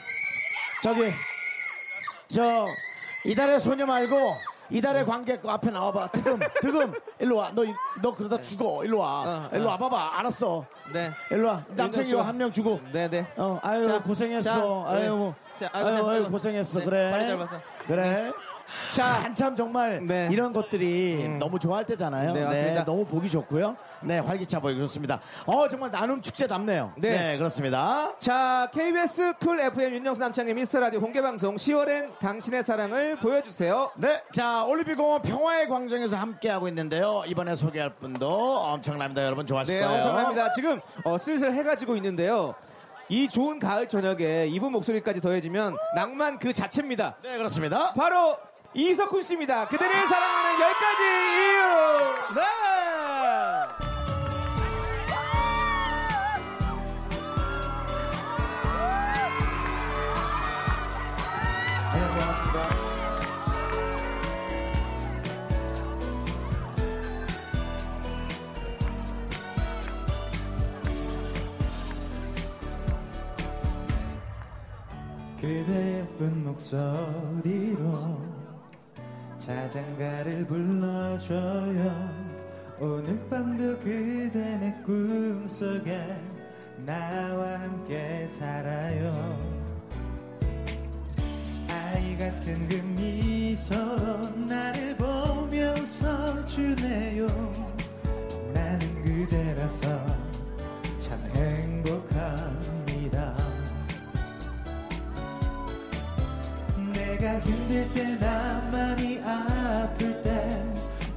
[0.81, 1.13] 저기,
[2.33, 2.65] 저,
[3.25, 4.33] 이달의 소녀 말고,
[4.69, 6.07] 이달의 관객 그 앞에 나와봐.
[6.11, 6.93] 득음, 득음.
[7.19, 7.51] 일로 와.
[7.53, 8.83] 너, 이- 너 그러다 죽어.
[8.83, 9.23] 일로 와.
[9.25, 9.71] 어, 일로 어.
[9.71, 10.19] 와봐봐.
[10.19, 10.65] 알았어.
[10.93, 11.11] 네.
[11.31, 11.63] 일로 와.
[11.69, 12.81] 남창희와 한명 주고.
[12.91, 13.25] 네, 네.
[13.37, 14.85] 어, 아유, 자, 고생했어.
[14.85, 16.29] 자, 아유, 자, 아유, 아유, 아이고.
[16.31, 16.79] 고생했어.
[16.79, 17.37] 네, 그래.
[17.87, 18.31] 그래.
[18.93, 20.29] 자, 한참 정말 네.
[20.31, 21.39] 이런 것들이 음.
[21.39, 22.33] 너무 좋아할 때잖아요.
[22.33, 22.85] 네, 맞습니다.
[22.85, 23.75] 너무 보기 좋고요.
[24.01, 25.19] 네, 활기차 보이고 좋습니다.
[25.45, 26.93] 어, 정말 나눔 축제답네요.
[26.97, 27.09] 네.
[27.11, 28.15] 네, 그렇습니다.
[28.17, 33.91] 자, KBS 쿨 FM 윤정수 남창희의 미스터 라디오 공개 방송 10월엔 당신의 사랑을 보여주세요.
[33.97, 37.23] 네, 자, 올림픽공원 평화의 광장에서 함께하고 있는데요.
[37.27, 39.23] 이번에 소개할 분도 엄청납니다.
[39.23, 39.97] 여러분 좋아하실 네, 거예요.
[40.03, 40.51] 엄청납니다.
[40.51, 42.55] 지금 어, 슬슬 해가 지고 있는데요.
[43.09, 47.15] 이 좋은 가을 저녁에 이분 목소리까지 더해지면 낭만 그 자체입니다.
[47.23, 47.93] 네, 그렇습니다.
[47.93, 48.37] 바로
[48.73, 49.67] 이석훈 씨입니다.
[49.67, 51.01] 그대를 사랑하는 10가지
[51.33, 52.35] 이유.
[52.35, 52.41] 네!
[75.39, 78.26] 그대 예쁜 목소리로
[79.47, 82.09] 자장가를 불러줘요.
[82.81, 86.17] 오늘 밤도 그대 내 꿈속에
[86.85, 89.13] 나와 함께 살아요.
[91.69, 94.19] 아이 같은 그 미소로
[94.49, 97.25] 나를 보며 웃어주네요.
[98.53, 100.26] 나는 그대라서
[107.19, 110.63] 내가 힘들 때 나만이 아플 때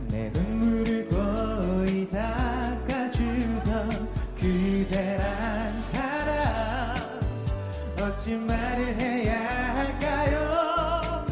[0.08, 4.08] 내 눈물을 거의 닦아주던
[4.40, 6.96] 그대란 사람.
[8.00, 11.24] 어찌 말을 해야 할까요?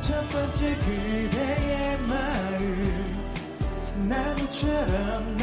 [0.00, 3.28] 첫 번째 그대의 마음
[4.08, 5.35] 나무처럼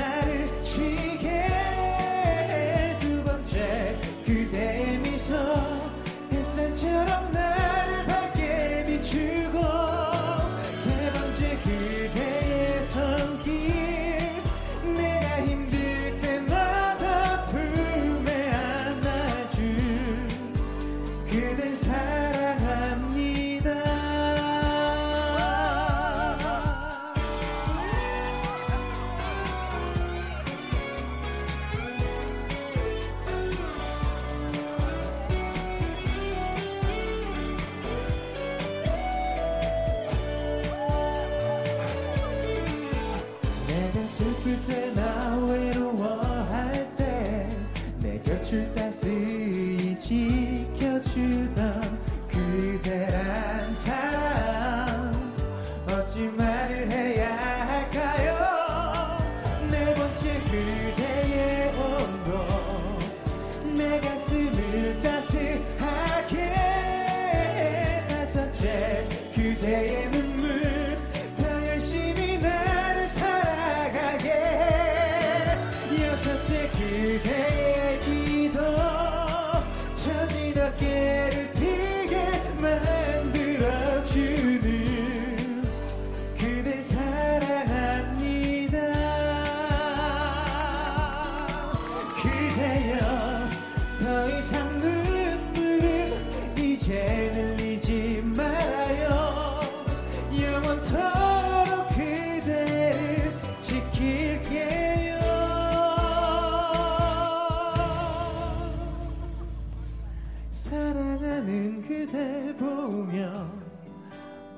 [111.43, 113.51] 사랑하는 그댈 보며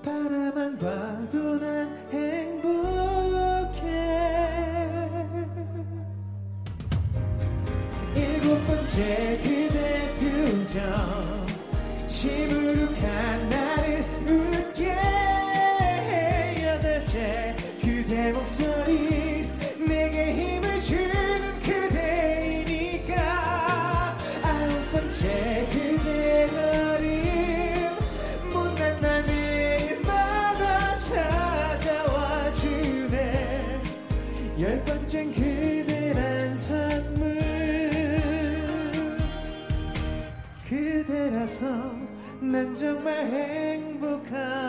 [0.03, 3.85] 바라만 봐도 난 행복해.
[8.15, 11.45] 일곱 번째 그대 표정
[12.07, 13.44] 시무룩한
[41.55, 41.95] 그대라서
[42.41, 44.64] 난 정말 행복합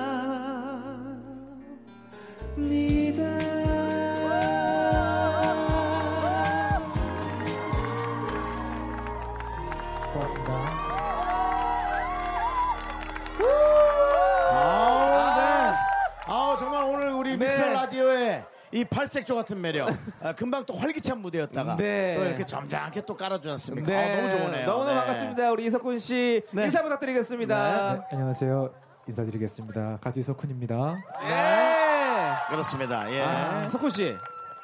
[18.77, 19.89] 이 팔색조 같은 매력.
[20.21, 22.15] 아, 금방 또 활기찬 무대였다가 네.
[22.15, 23.89] 또 이렇게 점잖게 또 깔아주지 않습니까?
[23.89, 23.97] 네.
[23.97, 24.67] 아, 너무 좋으네요.
[24.67, 24.97] 너무너무 네.
[24.97, 25.51] 반갑습니다.
[25.53, 27.95] 우리 이석훈 씨 인사 부탁드리겠습니다.
[27.95, 28.75] 네, 안녕하세요.
[29.09, 29.99] 인사드리겠습니다.
[30.03, 30.95] 가수 이석훈입니다.
[31.23, 32.51] 예.
[32.51, 33.11] 그렇습니다.
[33.15, 33.23] 예.
[33.23, 34.15] 아, 석훈 씨.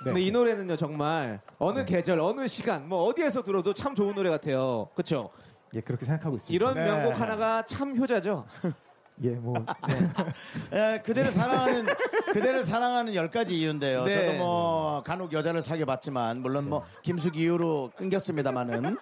[0.04, 4.90] 근데 이 노래는요 정말 어느 계절 어느 시간 뭐 어디에서 들어도 참 좋은 노래 같아요.
[4.94, 5.30] 그렇죠?
[5.74, 6.54] 예, 그렇게 생각하고 있습니다.
[6.54, 6.84] 이런 네.
[6.84, 8.44] 명곡 하나가 참 효자죠.
[9.24, 9.54] 예, 뭐
[10.72, 11.86] 예, 그대를 사랑하는
[12.32, 14.04] 그대를 사랑하는 열 가지 이유인데요.
[14.04, 14.26] 네.
[14.26, 18.96] 저도 뭐 간혹 여자를 사귀어 봤지만 물론 뭐 김숙 이후로 끊겼습니다만은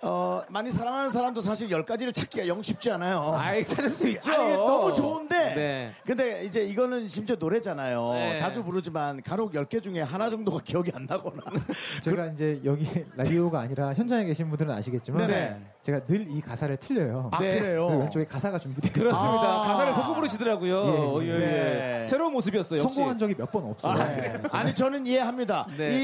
[0.00, 3.34] 어, 많이 사랑하는 사람도 사실 열 가지를 찾기가 영 쉽지 않아요.
[3.36, 4.32] 아이 찾을 수 있죠.
[4.32, 5.54] 아니, 너무 좋은데.
[5.56, 5.92] 네.
[6.06, 8.12] 근데 이제 이거는 심지어 노래잖아요.
[8.12, 8.36] 네.
[8.36, 11.42] 자주 부르지만 간혹 열 개 중에 하나 정도가 기억이 안 나거나.
[12.00, 15.60] 제가 이제 여기 라디오가 아니라 현장에 계신 분들은 아시겠지만 네네.
[15.88, 17.30] 제가 늘 이 가사를 틀려요.
[17.32, 17.58] 아, 네.
[17.58, 17.86] 그래요?
[17.88, 18.92] 그 왼쪽에 가사가 준비되어.
[18.92, 19.62] 그렇습니다.
[19.62, 19.68] 아.
[19.68, 21.22] 가사를 보고 부르시더라고요.
[21.22, 21.34] 예, 예, 예.
[21.34, 21.38] 예.
[21.38, 22.06] 네.
[22.06, 22.80] 새로운 모습이었어요.
[22.80, 22.94] 역시.
[22.96, 23.94] 성공한 적이 몇 번 없어요.
[23.94, 24.42] 네.
[24.52, 25.66] 아니 저는 이해합니다.
[25.78, 25.96] 네.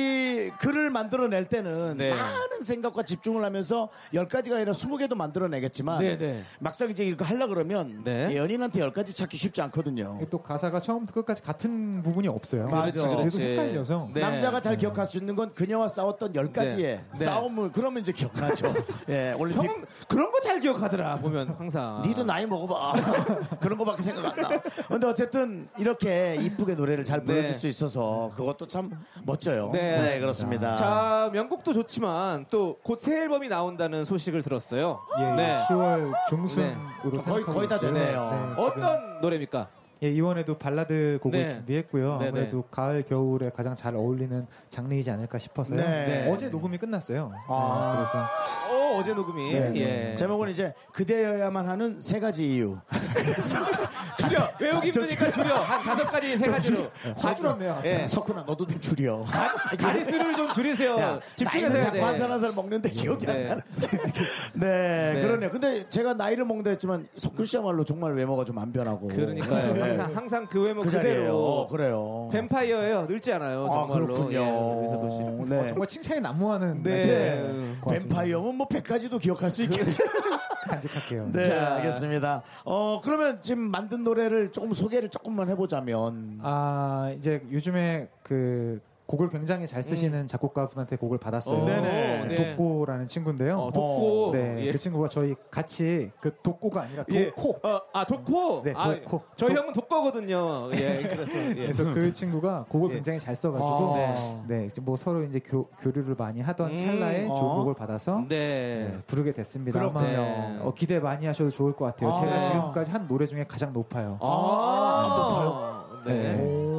[0.47, 2.09] 이 글을 만들어낼 때는 네.
[2.15, 6.43] 많은 생각과 집중을 하면서 열 가지가 아니라 스무 개도 만들어내겠지만 네, 네.
[6.61, 8.35] 막상 이제 이렇게 하려 그러면 네.
[8.35, 10.19] 연인한테 열 가지 찾기 쉽지 않거든요.
[10.31, 12.65] 또 가사가 처음부터 끝까지 같은 부분이 없어요.
[12.69, 12.81] 맞아.
[13.03, 13.43] 그래서 그렇지.
[13.43, 14.21] 헷갈려서 네.
[14.23, 17.25] 남자가 잘 기억할 수 있는 건 그녀와 싸웠던 열 가지의 네.
[17.25, 18.73] 싸움을 그러면 이제 기억나죠.
[19.11, 19.74] 예, 올림픽.
[19.75, 22.03] 형은 그런 거 잘 기억하더라 보면 항상.
[22.05, 22.93] 니도 나이 먹어봐.
[23.61, 24.61] 그런 거밖에 생각 안 나.
[24.89, 27.53] 근데 어쨌든 이렇게 이쁘게 노래를 잘 불러줄 네.
[27.59, 28.91] 수 있어서 그것도 참
[29.25, 29.71] 멋져요.
[29.73, 29.99] 네.
[30.01, 30.77] 네, 그렇습니다.
[30.77, 35.01] 자 명곡도 좋지만 또 곧 새 앨범이 나온다는 소식을 들었어요.
[35.19, 35.59] 예, 네.
[35.69, 37.79] 10월 중순으로 거의- 생각하고 거의 다.
[37.81, 38.55] 됐네요.
[38.57, 39.69] 지금 어떤 노래입니까?
[40.05, 41.49] 예, 이번에도 발라드 곡을 네.
[41.49, 42.19] 준비했고요.
[42.19, 45.77] 네, 아무래도 가을 겨울에 가장 잘 어울리는 장르이지 않을까 싶어서요.
[45.79, 46.29] 네.
[46.31, 47.33] 어제 녹음이 끝났어요.
[47.49, 47.97] 아.
[47.97, 48.29] 네, 그래서
[48.71, 49.53] 어, 어제 녹음이.
[49.53, 49.73] 네.
[49.77, 50.15] 예.
[50.17, 52.77] 제목은 이제 그대여야만 하는 세 가지 이유.
[54.19, 57.83] 줄여 외우기 힘드니까 줄여 한 다섯 가지 세 가지로 화줄었네요.
[57.85, 58.07] 예.
[58.07, 59.25] 석훈아 너도 좀 줄여.
[59.79, 60.99] 가리수를 좀 줄이세요.
[60.99, 62.19] 야, 집중해서 해야 한 돼.
[62.19, 63.33] 살한살 먹는데 기억이 네.
[63.33, 64.13] 안 나는데.
[64.55, 65.21] 네, 네.
[65.23, 65.51] 그러네요.
[65.51, 69.09] 근데 제가 나이를 먹는다 했지만 석훈 씨야말로 정말 외모가 좀 안 변하고.
[69.09, 69.75] 그러니까요.
[69.97, 70.03] 네.
[70.03, 71.09] 항상 항상 그 외모 그 그대로.
[71.09, 71.67] 자리예요.
[71.71, 72.29] 그래요.
[72.33, 73.07] 뱀파이어예요.
[73.07, 73.67] 늙지 않아요.
[73.67, 74.07] 아, 정말로.
[74.07, 74.39] 그렇군요.
[74.41, 75.19] 예, 그래서 보시.
[75.49, 75.69] 네.
[75.69, 77.07] 정말 칭찬이 난무하는 네.
[77.07, 77.77] 네.
[77.81, 78.17] 고맙습니다.
[78.17, 80.03] 뱀파이어면 뭐 100가지도 기억할 수 있겠죠.
[80.69, 81.29] 간직할게요.
[81.33, 81.75] 네, 자.
[81.77, 82.43] 알겠습니다.
[82.65, 86.39] 어, 그러면 지금 만든 노래를 조금 소개를 조금만 해보자면.
[86.43, 91.59] 아 이제 요즘에 그 곡을 굉장히 잘 쓰시는 작곡가분한테 곡을 받았어요.
[91.61, 92.25] 어, 네네.
[92.27, 92.57] 네.
[92.57, 93.59] 독고라는 친구인데요.
[93.59, 94.31] 어, 독고.
[94.33, 94.73] 네, 예.
[94.73, 97.31] 그 친구가 저희 같이 그 독고가 아니라 예.
[97.31, 97.69] 독코.
[97.69, 98.63] 어, 아, 독코.
[98.63, 99.21] 네, 아, 독코.
[99.37, 100.71] 저희 독- 형은 독거거든요.
[100.73, 101.39] 예, 그래서.
[101.51, 101.55] 예.
[101.55, 102.95] 그래서 그 친구가 곡을 예.
[102.95, 104.45] 굉장히 잘 써가지고 아.
[104.49, 106.77] 네, 이제 뭐 서로 이제 교, 교류를 많이 하던 음.
[106.77, 107.57] 찰나에 어.
[107.57, 108.89] 곡을 받아서 네.
[108.91, 109.79] 네, 부르게 됐습니다.
[109.79, 110.61] 그렇군요.
[110.63, 112.09] 어, 기대 많이 하셔도 좋을 것 같아요.
[112.11, 112.21] 아.
[112.21, 114.17] 제가 지금까지 한 노래 중에 가장 높아요.
[114.23, 116.15] 아, 네.
[116.37, 116.43] 네.
[116.43, 116.74] 오.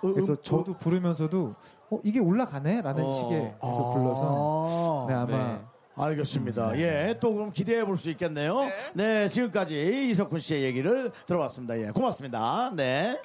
[0.00, 1.54] 그래서 음, 저도 부르면서도
[1.90, 3.12] 어, 이게 올라가네라는 어.
[3.12, 3.66] 식의 아.
[3.66, 5.60] 해서 불러서 네, 아마 네.
[5.96, 6.78] 알겠습니다.
[6.78, 8.56] 예, 또 그럼 기대해 볼 수 있겠네요.
[8.94, 9.28] 네.
[9.28, 11.78] 지금까지 이석훈 씨의 얘기를 들어봤습니다.
[11.78, 12.70] 예, 고맙습니다.
[12.74, 13.20] 네.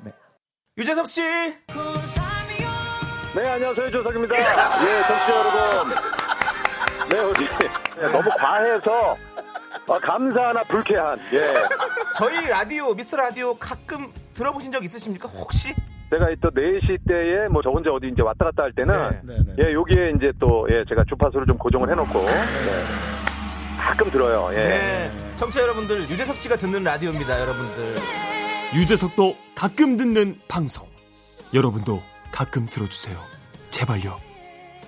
[0.78, 1.22] 유재석 씨.
[1.22, 1.58] 네,
[3.50, 3.92] 안녕하세요.
[3.92, 4.36] 조석입니다.
[4.38, 4.44] 예,
[5.08, 5.94] 정치 여러분.
[7.10, 7.46] 네, 우리
[8.02, 9.16] 예, 너무 과해서
[9.88, 11.18] 어, 감사하나 불쾌한.
[11.34, 11.54] 예.
[12.18, 15.28] 저희 라디오, 미스 라디오 가끔 들어보신 적 있으십니까?
[15.30, 15.74] 혹시?
[16.10, 18.94] 제가 또 4시 때에 뭐 저 혼자 어디 이제 왔다 갔다 할 때는
[19.24, 19.68] 네, 네.
[19.70, 23.78] 예, 여기에 이제 또 예, 제가 주파수를 좀 고정을 해 놓고 예.
[23.80, 24.50] 가끔 들어요.
[24.54, 24.64] 예.
[24.64, 25.12] 네.
[25.36, 27.96] 청취자 여러분들, 유재석 씨가 듣는 라디오입니다, 여러분들.
[28.76, 30.88] 유재석도 가끔 듣는 방송.
[31.54, 32.02] 여러분도
[32.32, 33.18] 가끔 들어주세요.
[33.72, 34.18] 제발요.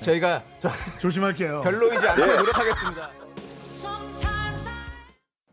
[0.01, 1.61] 저희가 저, 조심할게요.
[1.61, 2.36] 별로이지 않게 예.
[2.38, 3.09] 노력하겠습니다.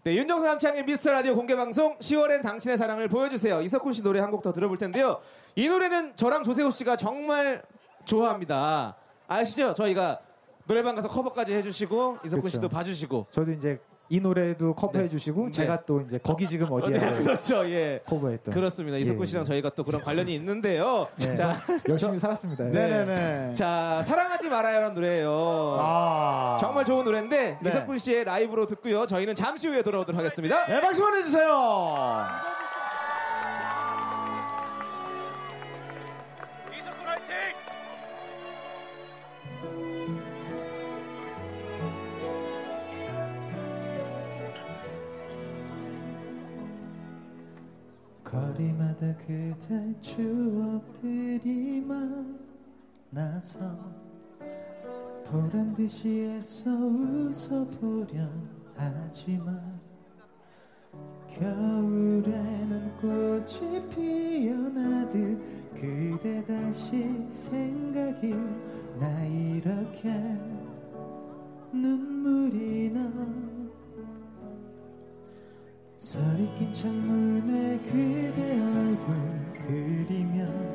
[0.05, 3.63] 네, 윤정수 남창의 미스터 라디오 공개 방송 10월엔 당신의 사랑을 보여주세요.
[3.63, 5.21] 이석훈 씨 노래 한 곡 더 들어볼 텐데요.
[5.57, 7.63] 이 노래는 저랑 조세호 씨가 정말
[8.05, 8.97] 좋아합니다.
[9.29, 9.73] 아시죠?
[9.75, 10.21] 저희가
[10.67, 12.49] 노래방 가서 커버까지 해주시고 이석훈 그렇죠.
[12.57, 13.27] 씨도 봐주시고.
[13.31, 13.79] 저도 이제
[14.11, 15.11] 이 노래도 커버해 네.
[15.11, 15.51] 주시고 네.
[15.51, 17.67] 제가 또 이제 거기 지금 어, 어디야 네, 그렇죠.
[17.71, 18.01] 예.
[18.07, 18.99] 커버했던 그렇습니다.
[18.99, 19.47] 이석훈 예, 씨랑 예.
[19.47, 21.09] 저희가 또 그런 관련이 있는데요.
[21.17, 21.35] 네.
[21.35, 21.57] 자,
[21.89, 22.65] 열심히 살았습니다.
[22.65, 22.71] 네.
[22.71, 23.55] 네네네.
[23.55, 25.77] 자, 사랑하지 말아요라는 노래예요.
[25.79, 26.59] 아.
[26.61, 27.71] 정말 좋은 노래인데 네.
[27.71, 29.07] 이석훈 씨의 라이브로 듣고요.
[29.07, 30.67] 저희는 잠시 후에 돌아오도록 하겠습니다.
[30.67, 32.64] 네, 박수 보내주세요.
[48.35, 51.81] 거리마다 그대 추억들이
[53.13, 53.61] 많아서
[55.25, 58.29] 보란 듯이 애써 웃어보려
[58.75, 59.79] 하지만
[61.29, 65.39] 겨울에는 꽃이 피어나듯
[65.75, 68.35] 그대 다시 생각이
[68.99, 70.11] 나 이렇게
[71.73, 73.64] 눈물이 나
[75.97, 79.15] 서리 낀 창문에 그대 얼굴
[79.55, 80.75] 그리면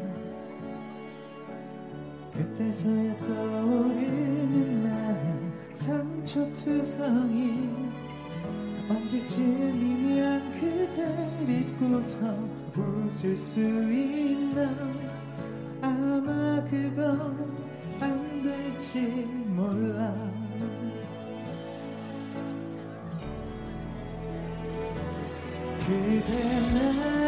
[2.33, 7.69] 그때서야 떠오르는 많은 상처투성이
[8.89, 12.17] 언제쯤이면 그댈 잊고서
[12.75, 14.88] 웃을 수 있나
[26.21, 27.18] 그대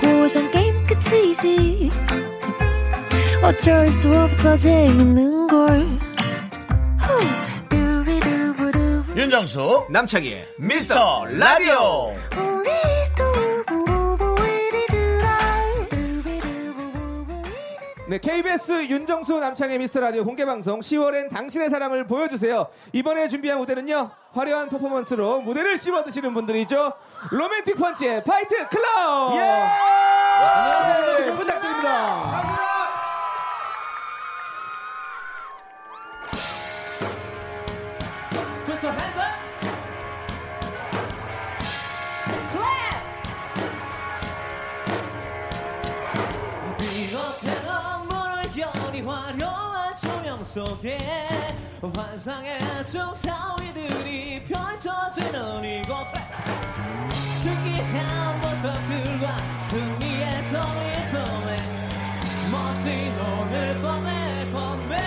[0.00, 1.90] 고정 게임 끝이지.
[3.42, 6.00] 어쩔 수 없어 재밌는 걸.
[9.16, 12.14] 윤정수 남창희 미스터 라디오.
[18.08, 22.66] 네, KBS 윤정수 남창의 미스터 라디오 공개 방송 10월엔 당신의 사랑을 보여주세요.
[22.92, 24.10] 이번에 준비한 무대는요.
[24.32, 26.92] 화려한 퍼포먼스로 무대를 씹어 드시는 분들이죠.
[27.30, 29.34] 로맨틱 펀치의 Fight Club.
[29.34, 29.40] 예!
[29.40, 31.34] 안녕하세요.
[31.34, 32.58] 부탁드립니다.
[38.66, 39.30] Put your hands up.
[46.78, 50.98] 비롯되는 문을 열이 화려한 조명 속에
[51.82, 56.06] 환상의 춤사위들이 펼쳐지는 이곳
[57.42, 61.58] 특이한 모습들과 승리의 정의 꿈에
[62.52, 65.00] 멋진 오늘 밤의 건배.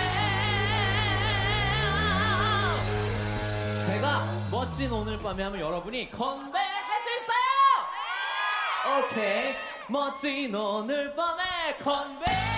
[3.86, 9.04] 제가 멋진 오늘 밤에 하면 여러분이 건배할 수 있어요!
[9.06, 9.54] 오케이.
[9.86, 12.53] 멋진 오늘 밤의 건배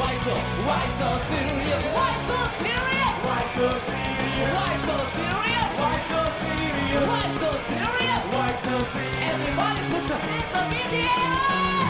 [0.00, 0.34] Why so,
[0.66, 1.82] why so serious?
[1.96, 3.14] Why so serious?
[3.26, 4.50] Why so serious?
[4.54, 5.70] Why so serious?
[5.80, 8.22] Why so serious?
[8.32, 9.20] Why so serious?
[9.32, 11.84] Everybody put your hands up in the air!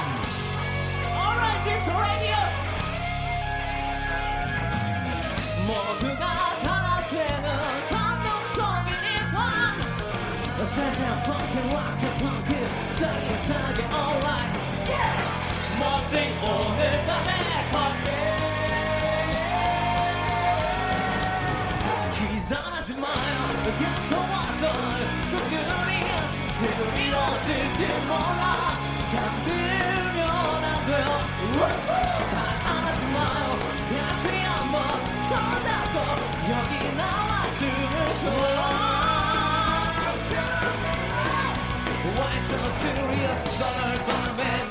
[1.22, 2.38] Alright, this radio!
[5.66, 6.06] 모두
[10.66, 14.52] 세상 펑크 락크 펑크 짜릿하게 alright
[14.88, 15.20] yeah!
[15.78, 17.30] 멋진 오늘 밤의
[17.72, 18.08] 건배
[22.12, 23.38] 기다리지 마요
[23.80, 24.62] 약속왔던
[25.30, 25.90] 꿈들이
[26.52, 28.44] 지금 이루어질지 몰라
[29.10, 30.09] 잠들
[43.10, 44.69] serious 오늘 밤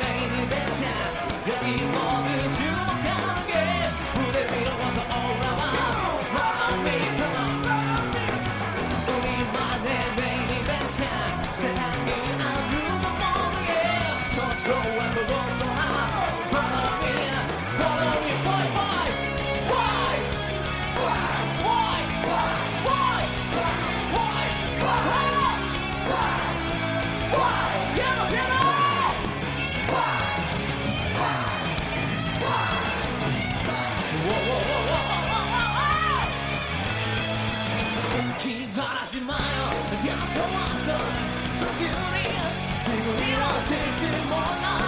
[43.71, 44.78] 이루어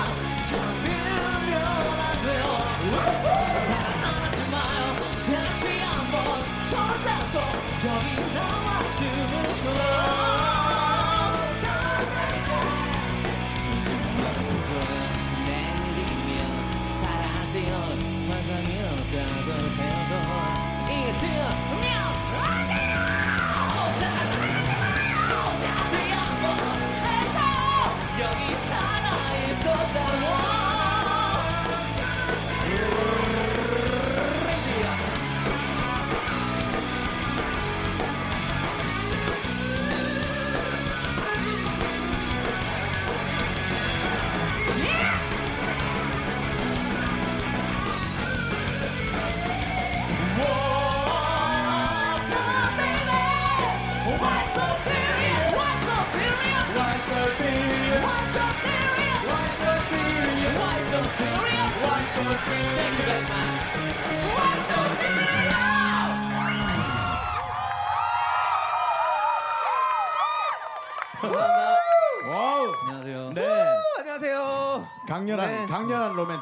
[29.71, 30.60] 살아있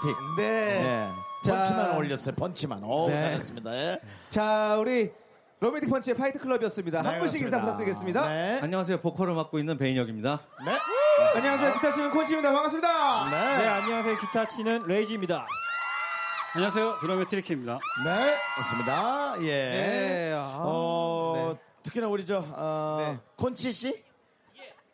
[0.01, 0.17] 로맨틱.
[0.37, 0.43] 네.
[0.83, 1.11] 네.
[1.43, 1.53] 자.
[1.55, 2.35] 펀치만 올렸어요.
[2.35, 2.83] 펀치만.
[2.83, 3.19] 오, 네.
[3.19, 3.73] 잘했습니다.
[3.75, 3.99] 예.
[4.29, 5.11] 자, 우리
[5.59, 6.99] 로맨틱 펀치의 Fight Club이었습니다.
[6.99, 7.65] 한 네, 분씩 인사 그렇습니다.
[7.77, 8.29] 부탁드리겠습니다.
[8.29, 8.59] 네.
[8.61, 9.01] 안녕하세요.
[9.01, 10.39] 보컬을 맡고 있는 배인혁입니다.
[10.65, 10.77] 네.
[11.35, 11.73] 안녕하세요.
[11.73, 12.51] 기타 치는 콘치입니다.
[12.51, 13.29] 반갑습니다.
[13.29, 13.57] 네.
[13.57, 14.17] 네, 안녕하세요.
[14.19, 15.45] 기타 치는 레이지입니다.
[16.55, 16.97] 안녕하세요.
[16.99, 17.79] 드럼의 트리키입니다.
[18.05, 18.35] 네.
[18.57, 19.35] 맞습니다.
[19.41, 19.45] 예.
[19.45, 21.59] 네, 아, 어, 네.
[21.83, 23.19] 특히나 우리 저, 어, 네.
[23.35, 24.03] 콘치 씨?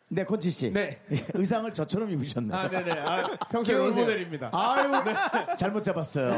[0.08, 0.72] 네, 콘치 씨.
[0.72, 1.00] 네.
[1.34, 2.56] 의상을 저처럼 입으셨네요.
[2.56, 2.92] 아, 네네.
[3.00, 3.74] 아, 평소에.
[3.76, 4.50] 롤모델입니다.
[4.52, 4.92] 아유,
[5.58, 6.32] 잘못 잡았어요.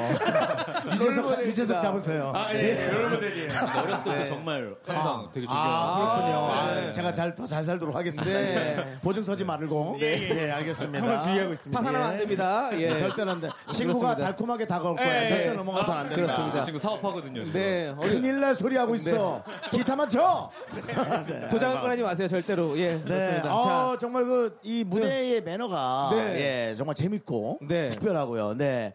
[0.94, 1.46] 유재석.
[1.46, 2.32] 유재석 잡으세요.
[2.34, 3.48] 아, 예, 롤모델이에요.
[3.48, 4.24] 어렸을 때부터 네.
[4.26, 5.62] 정말 항상 되게 존경.
[5.62, 6.36] 아, 그렇군요.
[6.50, 6.92] 아, 네.
[6.92, 8.24] 제가 잘, 더 잘 살도록 하겠습니다.
[8.38, 8.98] 네.
[9.02, 9.98] 보증 서지 말고.
[10.00, 11.00] 예, 알겠습니다.
[11.06, 11.78] 항상 주의하고 있습니다.
[11.78, 12.70] 파산하면 안 됩니다.
[12.72, 12.96] 예.
[12.96, 13.48] 절대는 안 돼.
[13.70, 14.24] 친구가 그렇습니다.
[14.24, 15.24] 달콤하게 다가올 거야.
[15.24, 15.52] 예, 절대 예.
[15.52, 16.22] 넘어가서는 안 아, 된다.
[16.32, 16.60] 그렇습니다.
[16.62, 17.44] 친구 사업하거든요.
[17.44, 17.60] 지금.
[17.60, 17.94] 네.
[18.00, 19.44] 큰일 날 소리 하고 있어.
[19.70, 20.50] 기타만 쳐!
[21.28, 21.48] 네.
[21.50, 22.78] 도장을 꺼내지 마세요, 절대로.
[22.78, 22.94] 예.
[22.96, 23.02] 네.
[23.04, 23.57] 그렇습니다.
[23.58, 26.70] 어, 자, 정말 그, 이 무대의 매너가, 네.
[26.70, 27.88] 예, 정말 재밌고, 네.
[27.88, 28.54] 특별하고요.
[28.56, 28.94] 네.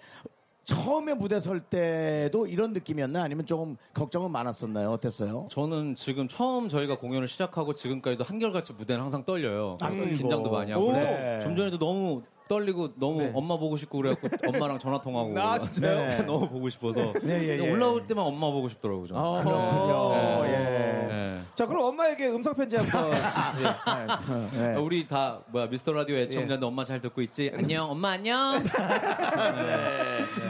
[0.65, 3.21] 처음에 무대 설 때도 이런 느낌이었나?
[3.21, 4.91] 아니면 조금 걱정은 많았었나요?
[4.91, 5.47] 어땠어요?
[5.51, 9.77] 저는 지금 처음 저희가 공연을 시작하고 지금까지도 한결같이 무대는 항상 떨려요.
[9.81, 9.89] 아.
[9.89, 10.87] 긴장도 많이 하고.
[10.87, 10.91] 오.
[10.93, 11.41] 네.
[11.41, 13.31] 좀 전에도 너무 떨리고 너무 네.
[13.33, 15.37] 엄마 보고 싶고 그래갖고 엄마랑 전화 통하고.
[15.39, 15.97] 아, 진짜요?
[15.97, 16.17] 네.
[16.25, 17.11] 너무 보고 싶어서.
[17.23, 17.71] 네, 예, 예.
[17.71, 19.09] 올라올 때만 엄마 보고 싶더라고요.
[19.13, 20.45] 어, 그렇군요.
[20.47, 21.22] 예.
[21.53, 21.55] 네.
[21.55, 23.11] 자, 그럼 엄마에게 음성 편지 한번.
[23.11, 23.17] 네.
[24.75, 27.51] 아, 우리 다 뭐야 미스터 라디오 애청자인데 엄마 잘 듣고 있지?
[27.53, 28.63] 안녕 엄마 안녕.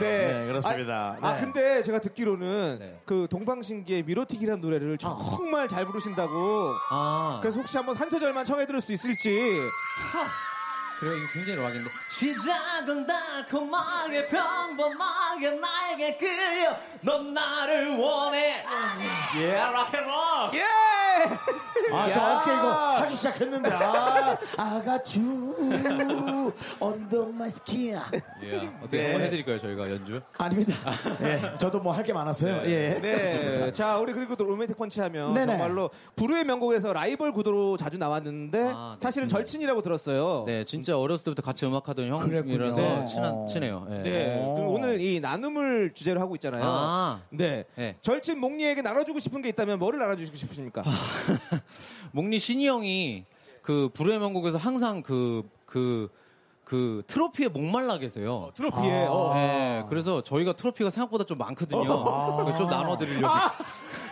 [0.00, 1.18] 네, 그렇습니다.
[1.20, 1.40] 아, 아, 네.
[1.40, 3.00] 근데 제가 듣기로는 네.
[3.04, 6.72] 그 동방신기의 미로틱이라는 노래를 정말 잘 부르신다고.
[6.90, 9.58] 아 그래서 혹시 한번 산 소절만 청해 들을 수 있을지.
[11.00, 11.90] 그래 이거 굉장히 락인데.
[12.08, 18.64] 시작은 달콤하게 평범하게 나에게 끌려 넌 나를 원해.
[19.36, 20.54] 예 락앤롤.
[20.54, 20.64] 예!
[21.92, 22.38] 아, 저 야.
[22.40, 22.70] 어깨 이거
[23.02, 24.38] 하기 시작했는데, 아,
[26.80, 27.94] Under My Skin.
[28.42, 29.04] 예 어떻게 네.
[29.06, 30.20] 한번 해드릴까요 저희가 연주?
[30.38, 30.72] 아닙니다.
[31.22, 32.60] 예, 저도 뭐 할 게 많았어요.
[32.64, 32.98] 예.
[33.00, 33.72] 네.
[33.72, 35.52] 자, 우리 그리고 또 로맨틱 펀치 하면 네네.
[35.56, 39.02] 정말로 불후의 명곡에서 라이벌 구도로 자주 나왔는데 아, 네.
[39.02, 40.44] 사실은 절친이라고 들었어요.
[40.46, 43.04] 네 진짜 어렸을 때부터 같이 음악하던 형이라서.
[43.06, 43.46] 친한 어.
[43.46, 43.86] 친해요.
[43.90, 44.02] 예.
[44.02, 44.38] 네.
[44.38, 44.54] 어.
[44.54, 46.62] 그럼 오늘 이 나눔을 주제로 하고 있잖아요.
[46.64, 47.20] 아.
[47.30, 47.64] 네.
[47.76, 47.96] 네.
[48.02, 50.82] 절친 몽니에게 나눠주고 싶은 게 있다면 뭐를 나눠주고 싶으십니까?
[52.12, 53.24] 몽니 신의 형이
[53.62, 56.08] 그 불후의 명곡에서 항상 그 그
[56.64, 58.50] 그 트로피에 목말라 계세요.
[58.54, 59.06] 트로피에.
[59.08, 59.32] 어.
[59.34, 61.82] 네, 그래서 저희가 트로피가 생각보다 좀 많거든요.
[61.82, 63.34] 그래서 좀 나눠드리려고.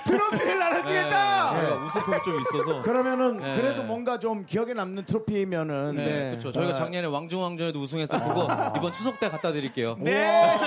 [0.07, 1.53] 트로피를 나눠주겠다!
[1.55, 2.83] 네, 우승컵이 좀 있어서.
[2.83, 3.57] 그러면은 네.
[3.57, 6.31] 그래도 뭔가 좀 기억에 남는 트로피면은 네, 네.
[6.31, 6.53] 그렇죠.
[6.53, 6.79] 저희가 네.
[6.79, 9.97] 작년에 왕중왕전에도 우승해서 그거 이번 추석 때 갖다 드릴게요.
[9.99, 10.59] 네.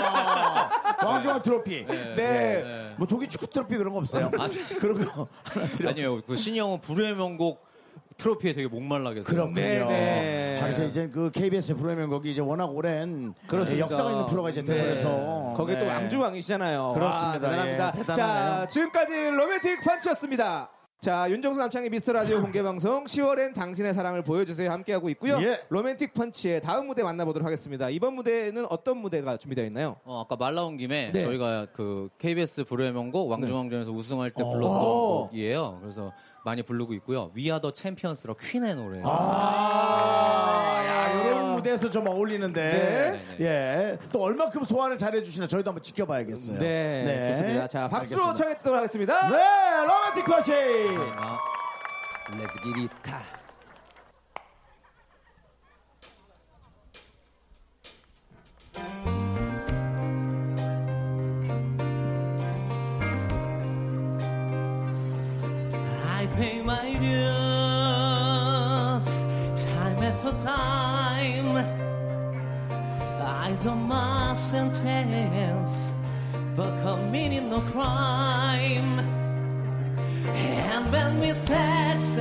[1.07, 1.85] 왕중왕 트로피.
[1.85, 2.15] 네.
[2.15, 2.93] 네.
[2.97, 4.31] 뭐 조기 축구 트로피 그런 거 없어요?
[4.37, 4.47] 아,
[4.79, 5.89] 그런 거 하나 드려.
[5.89, 7.65] 아니요, 그 신의 형은 불후의 명곡
[8.17, 9.23] 트로피에 되게 목말라 계세요.
[9.25, 9.61] 그렇군요.
[9.61, 10.57] 네, 네.
[10.61, 13.85] 그래서 이제 그 KBS 프로그램 거기 이제 워낙 오랜 그렇습니다.
[13.85, 14.73] 역사가 있는 프로가 이제 네.
[14.73, 16.93] 되버려서 거기 또 왕중왕이시잖아요.
[16.93, 17.27] 그렇습니다.
[17.27, 17.91] 와, 대단합니다.
[17.93, 18.57] 예, 대단하네요.
[18.61, 20.69] 자, 지금까지 로맨틱 펀치였습니다.
[21.05, 25.37] 자, 윤정수 남창희의 미스터 라디오 공개 방송 10월엔 당신의 사랑을 보여주세요 함께하고 있고요.
[25.39, 25.61] 예.
[25.69, 27.91] 로맨틱 펀치의 다음 무대 만나보도록 하겠습니다.
[27.91, 29.97] 이번 무대는 어떤 무대가 준비되어 있나요?
[30.03, 31.23] 어, 아까 말 나온 김에 네.
[31.23, 35.27] 저희가 그 KBS 불후의 명곡 왕중왕전에서 우승할 때 불렀던 오.
[35.27, 35.77] 곡이에요.
[35.79, 36.11] 그래서
[36.45, 37.31] 많이 부르고 있고요.
[37.33, 39.01] 위아더 챔피언스라 퀸의 노래.
[39.03, 43.45] 아, 야, 이런 무대에서 좀 어울리는데, 네.
[43.45, 43.97] 예.
[44.11, 46.59] 또 얼마큼 소화를 잘해주시나 저희도 한번 지켜봐야겠어요.
[46.59, 47.67] 네, 좋습니다.
[47.67, 48.33] 자, 박수로 알겠습니다.
[48.35, 49.29] 청해 듣도록 하겠습니다.
[49.29, 50.53] 네, 로맨틱 퍼시!
[51.17, 51.39] 아,
[52.29, 52.91] Let's get it.
[58.77, 59.14] I
[66.99, 68.05] dues
[69.65, 71.57] time after time.
[73.21, 75.93] I don't my sentence,
[76.55, 78.99] but committing no crime.
[80.27, 82.17] And when mistakes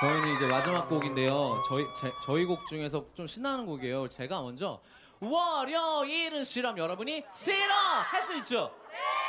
[0.00, 1.60] 저희는 이제 마지막 곡인데요.
[1.68, 4.08] 저희 제, 저희 곡 중에서 좀 신나는 곡이에요.
[4.08, 4.80] 제가 먼저
[5.20, 8.70] 월요일은 싫음 여러분이 싫어 할 수 있죠.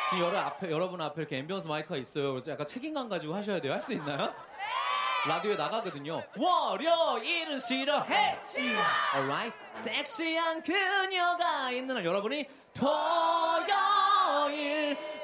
[0.10, 2.32] 지금 여러 앞에, 여러분 앞에 이렇게 ambience 마이크가 있어요.
[2.34, 3.74] 그래서 약간 책임감 가지고 하셔야 돼요.
[3.74, 4.34] 할 수 있나요?
[5.28, 6.24] 라디오에 나가거든요.
[6.38, 8.40] 월요일은 싫어해!
[8.52, 8.80] 싫어!
[9.16, 9.54] Alright?
[9.74, 14.08] 섹시한 그녀가 있는 날 여러분이 토요일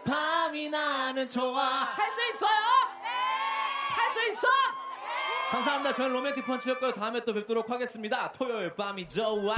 [0.05, 1.63] 밤이 나는 좋아.
[1.63, 2.51] 할 수 있어요?
[3.95, 4.47] 할 수 있어?
[5.51, 5.93] 감사합니다.
[5.93, 6.91] 저는 로맨틱 펀치였고요.
[6.93, 8.31] 다음에 또 뵙도록 하겠습니다.
[8.33, 9.55] 토요일 밤이 좋아.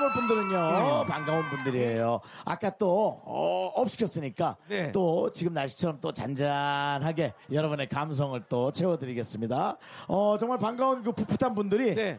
[0.00, 1.06] 만나볼 분들은요 음.
[1.06, 2.20] 반가운 분들이에요.
[2.44, 4.90] 아까 또 어, 업시켰으니까 네.
[4.92, 9.76] 또 지금 날씨처럼 또 잔잔하게 여러분의 감성을 또 채워드리겠습니다.
[10.08, 12.18] 어, 정말 반가운 그 풋풋한 분들이 네.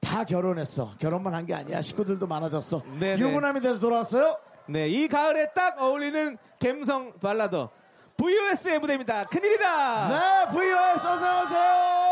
[0.00, 0.92] 다 결혼했어.
[0.98, 1.80] 결혼만 한 게 아니야.
[1.80, 2.82] 식구들도 많아졌어.
[3.00, 3.18] 네네.
[3.20, 4.36] 유부남이 돼서 돌아왔어요.
[4.68, 7.70] 네, 이 가을에 딱 어울리는 감성 발라더.
[8.16, 9.24] VOS의 무대입니다.
[9.26, 10.08] 큰일이다.
[10.08, 12.05] 네, VOS 어서 오세요.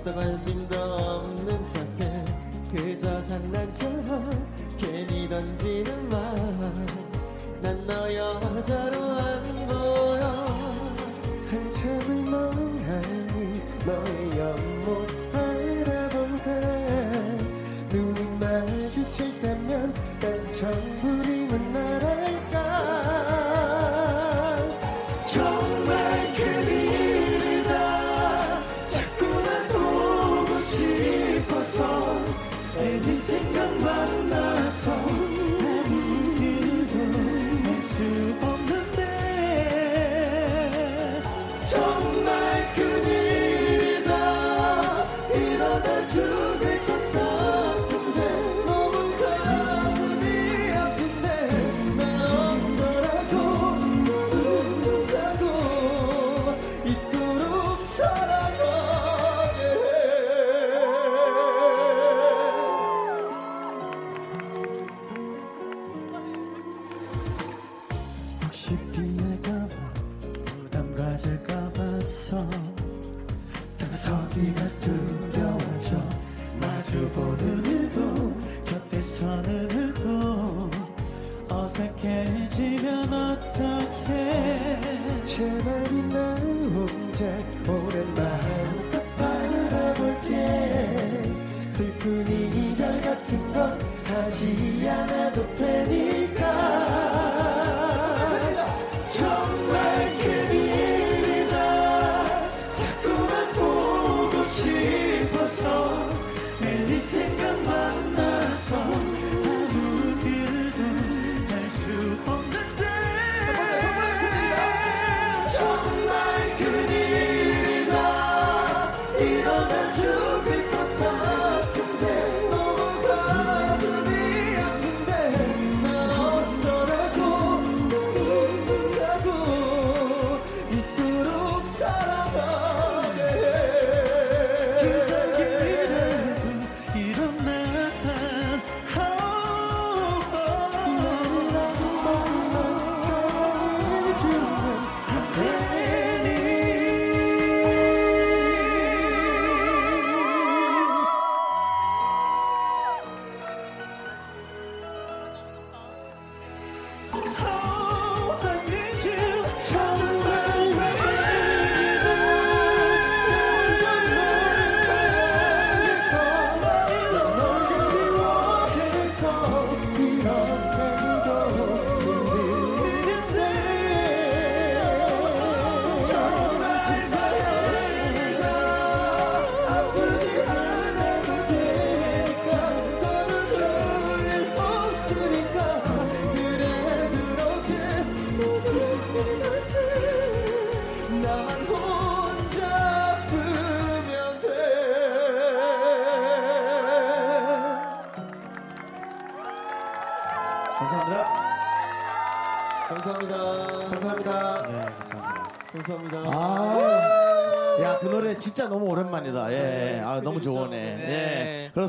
[0.00, 2.24] 애써 관심도 없는 척해.
[2.74, 4.30] 그저 장난처럼
[4.78, 6.34] 괜히 던지는 말
[7.62, 9.99] 난 너 여자로 안 보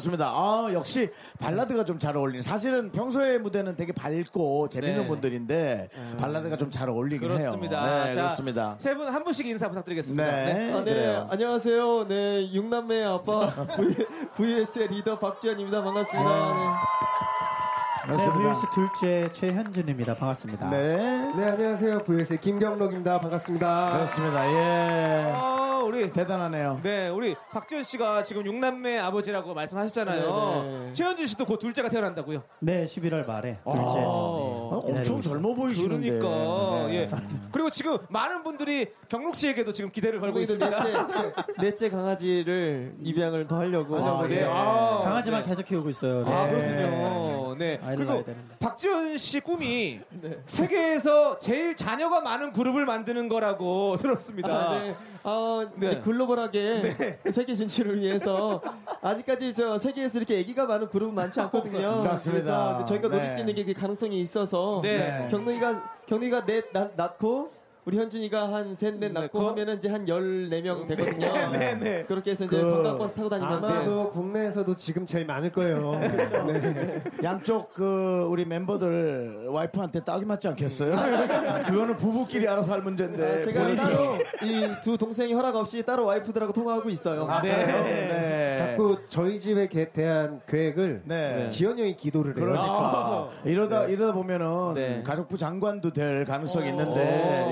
[0.01, 0.15] 네.
[0.15, 0.17] 예.
[0.17, 0.27] 그렇습니다.
[0.29, 1.09] 아, 역시
[1.39, 2.41] 발라드가 좀 잘 어울리네.
[2.41, 5.07] 사실은 평소에 무대는 되게 밝고 재밌는 네.
[5.07, 7.37] 분들인데 발라드가 좀 잘 어울리긴 해요.
[7.37, 7.85] 그렇습니다.
[8.05, 8.75] 네, 자, 그렇습니다.
[8.79, 10.25] 세 분 한 분씩 인사 부탁드리겠습니다.
[10.25, 10.73] 네.
[10.73, 11.23] 아, 네.
[11.29, 12.07] 안녕하세요.
[12.07, 13.53] 네, 육남매 아빠
[14.35, 15.83] VS의 리더 박지현입니다.
[15.83, 16.81] 반갑습니다.
[18.07, 20.15] 네, VS 둘째 최현준입니다.
[20.15, 20.69] 반갑습니다.
[20.71, 21.31] 네.
[21.35, 21.99] 네, 안녕하세요.
[22.03, 23.19] VS 김경록입니다.
[23.19, 23.93] 반갑습니다.
[23.93, 24.47] 그렇습니다.
[24.51, 25.31] 예.
[25.35, 26.79] 어, 우리 대단하네요.
[26.83, 30.63] 네, 우리 박지현 씨가 지금 육남매 아버지라고 말씀하셨잖아요.
[30.63, 30.93] 네, 네.
[30.93, 32.43] 최현준 씨도 곧 둘째가 태어난다고요.
[32.59, 33.81] 네, 11월 말에 둘째.
[33.81, 35.21] 아, 네, 어, 엄청.
[35.21, 36.09] 젊어 보이시는데.
[36.19, 36.93] 그러니까 네.
[36.95, 37.07] 예.
[37.51, 40.69] 그리고 지금 많은 분들이 경록 씨에게도 지금 기대를 걸고 있습니다.
[40.83, 43.97] 넷째, 넷째 강아지를 입양을 더 하려고.
[43.97, 44.41] 아, 네.
[44.41, 44.43] 예.
[44.45, 46.23] 아, 강아지만 계속 키우고 있어요.
[46.23, 46.31] 네.
[46.33, 47.55] 아, 그렇군요.
[47.57, 47.79] 네.
[47.95, 48.23] 그리고.
[48.59, 49.99] 박지현 씨 꿈이
[50.47, 54.49] 세계에서 제일 자녀가 많은 그룹을 만드는 거라고 들었습니다.
[54.49, 54.95] 아, 네.
[55.23, 55.87] 아, 네.
[55.87, 58.61] 이제 글로벌하게 세계 진출을 위해서
[59.01, 62.03] 아직까지 저 세계에서 이렇게 아기가 많은 그룹은 많지 않거든요.
[62.03, 62.21] 맞습니다.
[62.77, 63.33] 그래서 저희가 노릴 네.
[63.33, 65.27] 수 있는 게 그 가능성이 있어서 네.
[65.29, 67.51] 경동이가 경동이가 넷 낳- 낳고
[67.83, 71.49] 우리 현준이가 한 셋 넷 낳고 그- 하면은 이제 한 14명 되거든요.
[71.51, 72.03] 네, 네.
[72.07, 75.89] 그렇게 해서 이제 그- 관광버스 타고 다니면서 아마도 국내에서도 지금 제일 많을 거예요.
[75.99, 77.01] 네.
[77.23, 80.91] 양쪽 그 우리 멤버들 와이프한테 딱이 맞지 않겠어요?
[81.65, 83.37] 그거는 부부끼리 알아서 할 문제인데.
[83.37, 87.25] 아, 제가 본인이- 따로 이 두 동생이 허락 없이 따로 와이프들하고 통화하고 있어요.
[87.27, 87.65] 아, 네.
[87.65, 88.55] 네.
[88.57, 91.47] 자꾸 저희 집에 개- 대한 계획을 네.
[91.49, 92.45] 지연이 형이 기도를 해요.
[92.45, 95.03] 그러니까 이러다 이러다 보면은 네.
[95.03, 96.69] 가족부 장관도 될 가능성이 어.
[96.69, 97.01] 있는데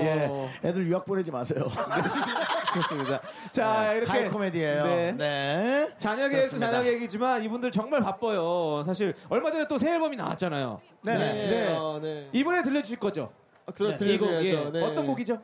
[0.04, 0.19] 예.
[0.64, 1.64] 애들 유학 보내지 마세요.
[2.72, 3.20] 그렇습니다.
[3.50, 4.84] 자, 이렇게 하이 코미디예요.
[4.84, 5.12] 네.
[5.16, 5.88] 네.
[5.98, 6.70] 자녀 계획도 그렇습니다.
[6.70, 8.82] 자녀 계획이지만 이분들 정말 바빠요.
[8.84, 10.80] 사실 얼마 전에 또 새 앨범이 나왔잖아요.
[11.02, 11.16] 네.
[11.18, 11.32] 네.
[11.32, 11.76] 네.
[11.76, 12.28] 어, 네.
[12.32, 13.32] 이번에 들려주실 거죠?
[13.66, 14.66] 아, 들어 이 곡, 들려드려야죠.
[14.66, 14.70] 예.
[14.72, 14.84] 네.
[14.84, 15.40] 어떤 곡이죠?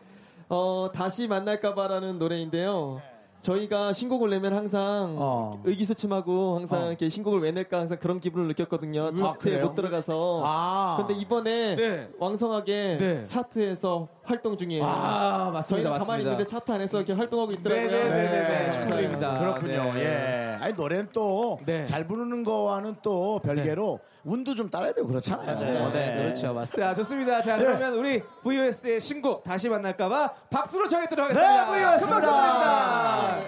[0.48, 3.00] 어, 다시 만날까봐라는 노래인데요.
[3.40, 5.60] 저희가 신곡을 내면 항상 어.
[5.64, 6.88] 의기소침하고 항상 어.
[6.88, 9.14] 이렇게 신곡을 왜 낼까 항상 그런 기분을 느꼈거든요.
[9.14, 9.66] 차트에 그래요?
[9.66, 10.42] 못 들어가서.
[10.44, 10.96] 아.
[10.98, 12.08] 근데 이번에 네.
[12.18, 13.22] 왕성하게 네.
[13.22, 14.84] 차트에서 활동 중이에요.
[14.84, 15.62] 아, 맞습니다.
[15.68, 16.30] 저희는 가만히 맞습니다.
[16.32, 17.88] 있는데 차트 안에서 이렇게 활동하고 있더라고요.
[17.88, 18.48] 네, 네, 네, 네, 네.
[18.66, 18.72] 네.
[18.72, 19.38] 축하드립니다.
[19.38, 19.92] 그렇군요.
[19.94, 20.00] 네.
[20.00, 20.55] 예.
[20.66, 22.06] 아니 노래는 또잘 네.
[22.08, 25.92] 부르는 거와는 또 별개로 운도 좀 따라야 되고 그렇잖아요.
[25.92, 26.22] 네, 네.
[26.24, 26.52] 그렇죠.
[26.52, 26.88] 맞습니다.
[26.88, 27.40] 자, 좋습니다.
[27.40, 27.64] 자, 네.
[27.64, 31.70] 그러면 우리 VOS의 신곡 다시 만날까봐 박수로 정해도록 네, 하겠습니다.
[31.70, 33.38] VOS 큰 박수 입니다.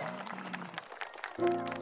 [1.37, 1.79] 드립니다.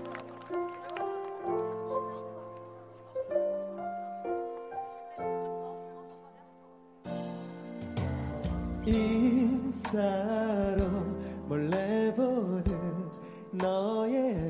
[8.86, 10.86] 인스타로
[11.46, 13.10] 몰래 보는
[13.52, 14.45] 너의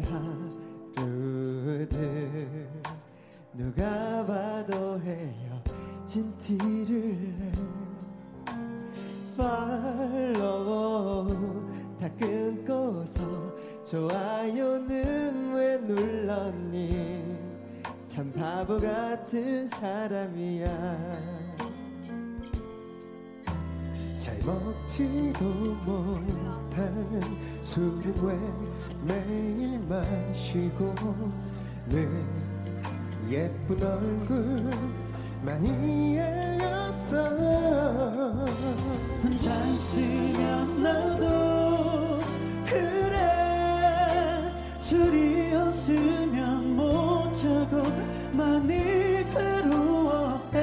[3.57, 7.53] 누가 봐도 헤어진 티를 내.
[9.35, 11.27] 팔로우
[11.99, 17.37] 다 끊고서 좋아요는 왜 눌렀니?
[18.07, 20.67] 참 바보 같은 사람이야.
[24.19, 25.45] 잘 먹지도
[25.87, 27.23] 못하는
[27.63, 28.39] 술은 왜
[29.07, 30.95] 매일 마시고
[31.89, 32.07] 늘
[33.29, 34.71] 예쁜 얼굴
[35.43, 37.29] 많이 알렸어.
[39.23, 42.21] 혼자 있으면 나도
[42.65, 44.53] 그래.
[44.79, 47.83] 술이 없으면 못 자고
[48.33, 50.57] 많이 괴로워해.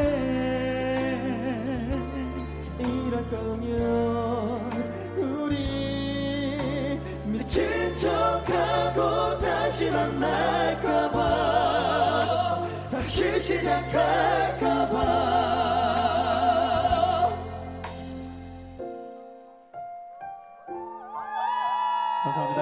[2.79, 4.71] 이럴 거면
[5.17, 11.12] 우리 미친 척하고 다시 만날까봐 다
[13.43, 14.95] 시 시작할까봐
[22.23, 22.61] 감사합니다.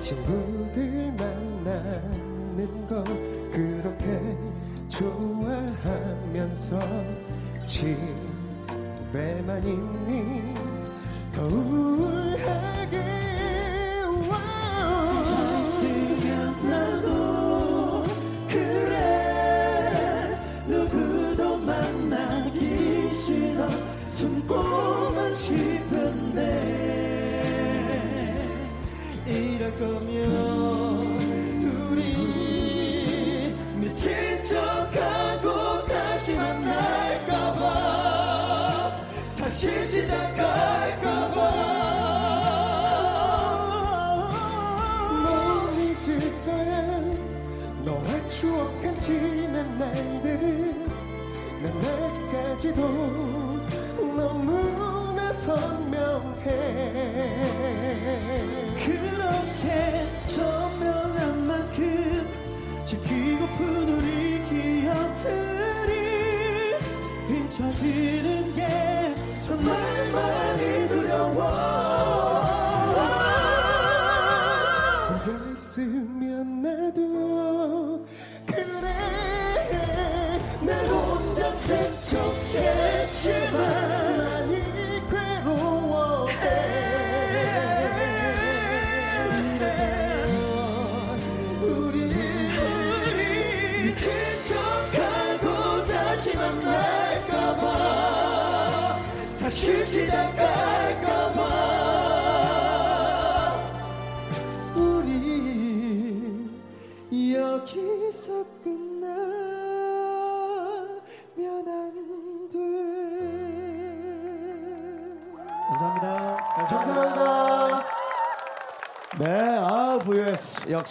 [0.00, 3.02] 친구들 만나는 거
[3.50, 4.04] 그렇게
[4.88, 6.78] 좋아하면서
[7.64, 10.39] 집에만 있니
[52.60, 52.82] 난 아직까지도
[54.14, 56.34] 너무나 선명
[58.76, 62.28] 그렇게 선명한 만큼
[62.84, 65.92] 지키고픈 우리 기억들이
[67.30, 70.49] 잊혀지는 게 정말 많이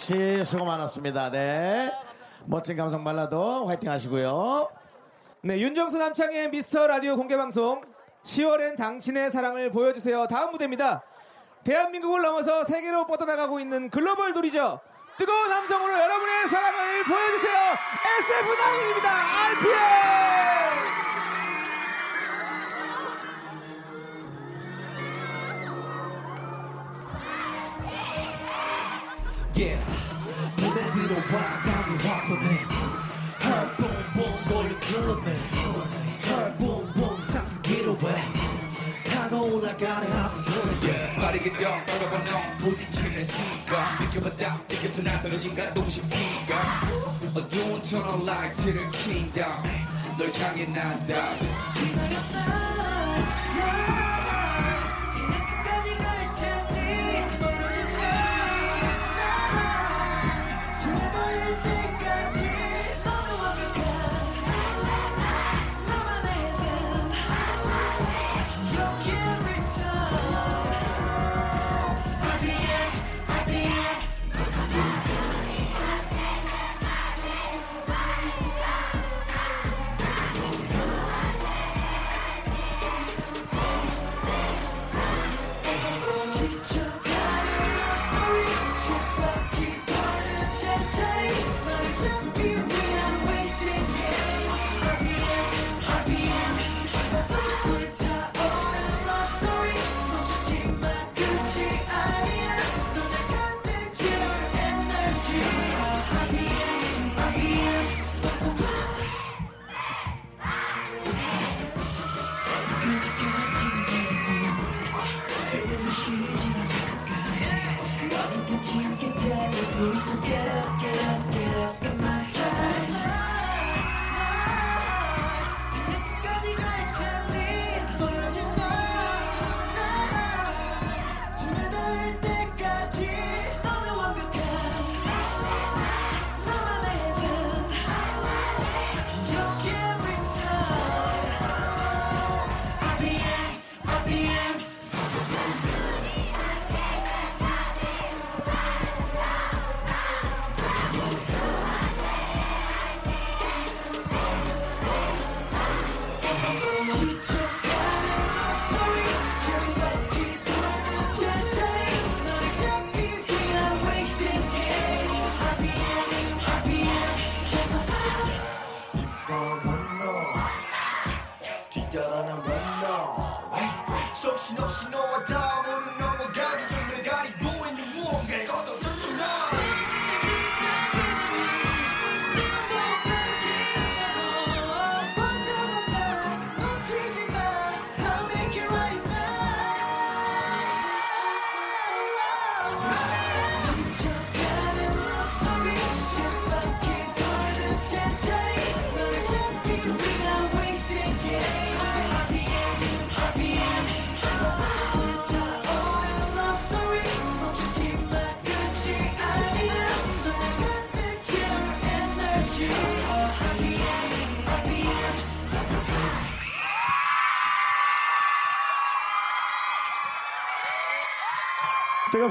[0.00, 1.30] 역시 수고 많았습니다.
[1.30, 1.92] 네.
[2.46, 4.70] 멋진 감성 발라도 화이팅 하시고요.
[5.42, 7.82] 네, 윤정수 남창의 미스터 라디오 공개 방송
[8.24, 10.26] 10월엔 당신의 사랑을 보여주세요.
[10.26, 11.02] 다음 무대입니다.
[11.64, 14.80] 대한민국을 넘어서 세계로 뻗어나가고 있는 글로벌 둘이죠.
[15.18, 17.58] 뜨거운 함성으로 여러분의 사랑을 보여주세요.
[18.22, 19.06] SF9입니다.
[19.50, 20.69] RPM!
[39.70, 46.82] 올라가는 하수 소리 빠르게 덩 떨어버려 부딪히는 시가 느껴봤다 느껴서 나 떨어진 가 동심 기가
[47.34, 49.62] 어두운 터널 라이트를 킨다
[50.18, 51.36] 널 향해 난다
[51.74, 52.16] 끝까지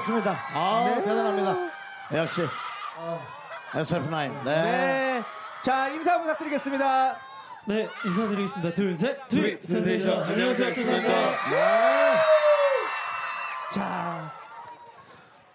[0.10, 0.36] 뜨겁습니다.
[0.54, 1.04] 아, 네.
[1.04, 1.56] 대단합니다.
[2.14, 2.42] 역시.
[3.74, 4.44] SF9.
[4.44, 4.64] 네.
[4.64, 5.24] 네.
[5.62, 7.16] 자, 인사 부탁드리겠습니다.
[7.66, 8.74] 네, 인사드리겠습니다.
[8.74, 9.28] 둘, 셋.
[9.28, 10.24] 둘, 센세이션.
[10.24, 11.32] 안녕하세요, 안녕하세요.
[11.52, 12.14] 네.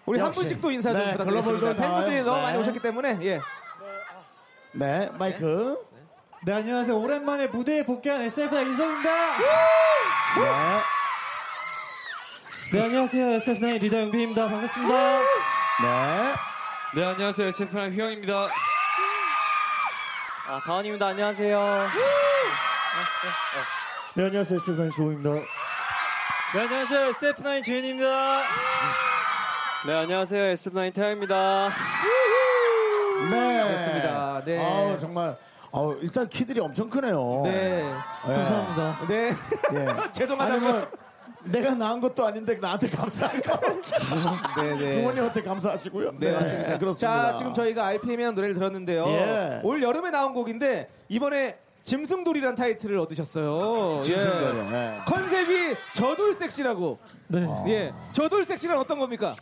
[0.05, 0.39] 우리 한 역시.
[0.39, 1.59] 분씩 또 인사 좀 네, 부탁드리겠습니다.
[1.59, 2.23] 글로벌도 팬분들이.
[2.23, 2.43] 너무 네.
[2.43, 3.41] 많이 오셨기 때문에 예.
[4.71, 5.77] 네, 마이크.
[6.45, 6.97] 네, 안녕하세요.
[6.97, 9.11] 오랜만에 무대에 복귀한 SF 인성입니다.
[9.37, 10.94] 네.
[12.71, 13.39] 네, 안녕하세요.
[13.39, 14.49] SF9 리더 영빈입니다.
[14.49, 15.19] 반갑습니다.
[15.81, 16.33] 네.
[16.95, 17.49] 네, 안녕하세요.
[17.49, 18.49] SF9 휘영입니다.
[20.47, 21.07] 아, 다원입니다.
[21.07, 21.87] 안녕하세요.
[24.15, 24.59] 네, 안녕하세요.
[24.59, 25.31] SF9 조우입니다.
[26.53, 27.11] 네, 안녕하세요.
[27.13, 28.41] SF9 지은입니다.
[29.85, 30.53] 네, 안녕하세요.
[30.55, 31.69] SF9 태양입니다.
[33.29, 33.63] 네.
[33.63, 34.41] 그렇습니다.
[34.45, 34.59] 네.
[34.59, 35.37] 아우, 정말.
[35.71, 37.41] 아우, 일단 키들이 엄청 크네요.
[37.43, 37.93] 네.
[38.23, 38.99] 감사합니다.
[39.07, 39.33] 네.
[39.73, 39.87] 예.
[40.11, 40.53] 죄송하다고.
[40.65, 40.89] 아니면
[41.45, 43.59] 내가 낳은 것도 아닌데 나한테 감사할까?
[44.61, 44.95] 네, 네.
[44.97, 46.13] 부모님한테 감사하시고요.
[46.19, 46.77] 네, 맞습니다.
[46.77, 47.31] 그렇습니다.
[47.31, 49.05] 자, 지금 저희가 RPM이라는 노래를 들었는데요.
[49.07, 49.59] 예.
[49.63, 54.01] 올 여름에 나온 곡인데 이번에 짐승돌이란 타이틀을 얻으셨어요.
[54.01, 54.75] 짐승돌이요, 예.
[54.75, 54.99] 예.
[55.05, 56.97] 컨셉이 저돌 섹시라고.
[57.27, 57.47] 네.
[57.67, 57.93] 예.
[58.11, 59.35] 저돌 섹시란 어떤 겁니까?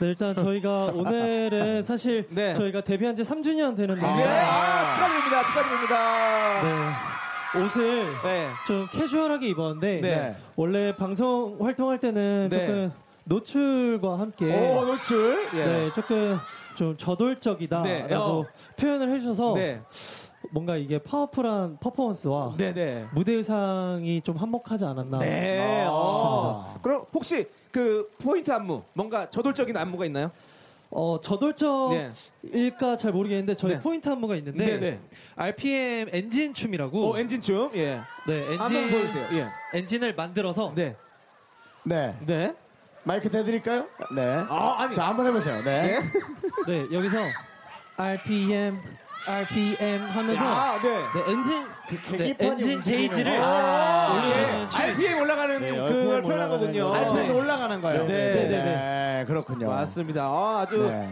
[0.00, 4.00] 네, 일단 저희가 오늘은 사실 저희가 데뷔한 지 3주년 되는데.
[4.00, 4.24] 네.
[4.28, 5.44] 아, 축하드립니다.
[5.44, 6.62] 축하드립니다.
[6.62, 7.20] 네.
[7.56, 8.04] 옷을
[8.66, 10.36] 좀 캐주얼하게 입었는데 네.
[10.56, 12.58] 원래 방송 활동할 때는 네.
[12.58, 12.92] 조금
[13.24, 15.46] 노출과 함께 오, 노출.
[15.54, 15.64] 예.
[15.64, 16.38] 네, 조금
[16.76, 18.44] 좀 저돌적이다라고 네, 어.
[18.78, 19.82] 표현을 해주셔서 네.
[20.52, 23.06] 뭔가 이게 파워풀한 퍼포먼스와 네, 네.
[23.12, 25.56] 무대 의상이 좀 한몫하지 않았나 네.
[25.56, 25.90] 싶습니다.
[25.90, 26.78] 어.
[26.82, 30.30] 그럼 혹시 그 포인트 안무, 뭔가 저돌적인 안무가 있나요?
[30.90, 35.00] 어, 저돌적일까 잘 모르겠는데 저희 포인트 안무가 있는데 네, 네.
[35.36, 37.12] RPM 엔진 춤이라고.
[37.12, 37.70] 어, 엔진 춤.
[37.74, 38.00] 예.
[38.26, 39.28] 네, 엔진 한번 보여주세요.
[39.32, 39.48] 예.
[39.78, 40.96] 엔진을 만들어서 네.
[41.84, 42.16] 네.
[42.26, 42.54] 네.
[43.04, 43.86] 마이크 대드릴까요?
[44.14, 44.44] 네.
[44.48, 44.94] 아, 아니.
[44.94, 45.62] 자, 한번 해보세요.
[45.62, 46.00] 네.
[46.66, 47.18] 네, 여기서
[47.96, 48.78] RPM
[49.26, 51.04] RPM 하면서 아, 네.
[51.28, 54.14] 엔진 네, 계기판이 엔진 게이지를 거.
[54.14, 54.76] 올리는 예.
[54.76, 56.88] RPM 올라가는 네, 그걸 표현한 거군요.
[56.88, 56.94] 거.
[56.94, 57.32] RPM 네.
[57.32, 58.06] 올라가는 거예요.
[58.06, 59.24] 네, 네, 네, 네.
[59.26, 59.68] 그렇군요.
[59.68, 60.22] 맞습니다.
[60.24, 61.10] 아, 아주 네.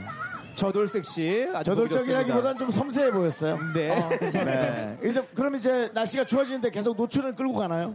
[0.54, 1.48] 저돌 섹시.
[1.64, 3.58] 저돌적이라기보단 좀 섬세해 보였어요.
[3.74, 3.90] 네.
[3.92, 4.60] 아, 감사합니다.
[4.60, 4.98] 네.
[5.04, 7.94] 이제 그럼 이제 날씨가 추워지는데 계속 노출은 끌고 가나요?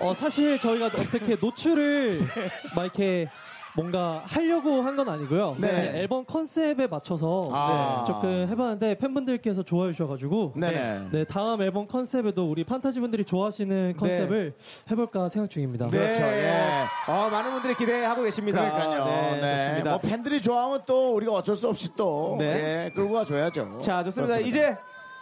[0.00, 2.18] 어, 사실 저희가 어떻게 노출을
[2.74, 3.28] 막 이렇게
[3.74, 5.56] 뭔가 하려고 한 건 아니고요.
[5.58, 5.68] 네.
[5.68, 8.04] 그냥 앨범 컨셉에 맞춰서 아.
[8.06, 11.08] 네, 조금 해봤는데 팬분들께서 좋아해 주셔가지고 네네.
[11.10, 14.54] 네, 다음 앨범 컨셉에도 우리 판타지 분들이 좋아하시는 컨셉을
[14.90, 15.86] 해볼까 생각 중입니다.
[15.86, 15.98] 네.
[15.98, 16.84] 그렇죠, 예.
[17.08, 18.60] 어, 많은 분들이 기대하고 계십니다.
[18.60, 19.04] 그러니까요.
[19.40, 19.82] 네, 네.
[19.88, 22.84] 뭐 팬들이 좋아하면 또 우리가 어쩔 수 없이 또 네.
[22.84, 23.78] 예, 끌고 가줘야죠.
[23.80, 24.34] 자, 좋습니다.
[24.34, 24.40] 그렇습니다.
[24.40, 24.76] 이제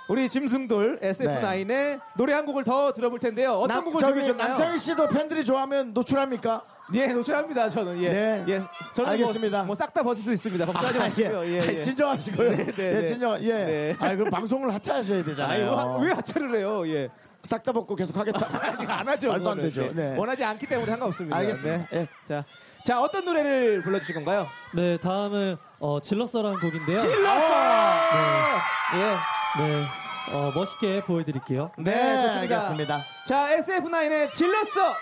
[0.08, 3.52] 우리 짐승돌 SF9의 노래 한 곡을 더 들어볼 텐데요.
[3.52, 4.48] 어떤 남- 곡을 저기 준비하셨나요?
[4.48, 6.64] 남창희 씨도 팬들이 좋아하면 노출합니까?
[6.94, 7.68] 예, 노출합니다.
[7.68, 8.44] 저는 예, 네.
[8.48, 8.62] 예,
[8.94, 9.62] 저는 알겠습니다.
[9.64, 10.66] 뭐 싹 다 벗을 수 있습니다.
[10.66, 11.44] 걱정하지 아, 마시고요.
[11.44, 11.60] 예.
[11.60, 11.80] 예, 예.
[11.82, 12.50] 진정하시고요.
[12.50, 13.04] 네, 네, 예, 네.
[13.06, 13.38] 진정.
[13.42, 13.52] 예.
[13.52, 13.96] 네.
[14.00, 15.76] 아, 그 방송을 하차하셔야 되잖아요.
[15.76, 16.86] 아유, 왜 하차를 해요?
[16.88, 17.08] 예.
[17.42, 18.40] 싹 다 벗고 계속 하겠다.
[18.60, 19.28] 아직 안 하죠.
[19.28, 19.60] 말도 안.
[19.60, 19.88] 되죠.
[19.94, 20.16] 네.
[20.16, 21.36] 원하지 않기 때문에 상관없습니다.
[21.38, 21.86] 알겠습니다.
[21.90, 22.06] 네.
[22.28, 22.44] 자,
[22.84, 24.46] 자 어떤 노래를 불러 주실 건가요?
[24.74, 26.96] 네, 다음은 어, 질러서라는 곡인데요.
[26.96, 28.60] 질렀어.
[28.94, 29.16] 예.
[29.62, 29.84] 네,
[30.32, 31.70] 어, 멋있게 보여드릴게요.
[31.78, 32.56] 네, 네, 좋습니다.
[32.56, 33.00] 알겠습니다.
[33.26, 34.94] 자, SF9의 질렀어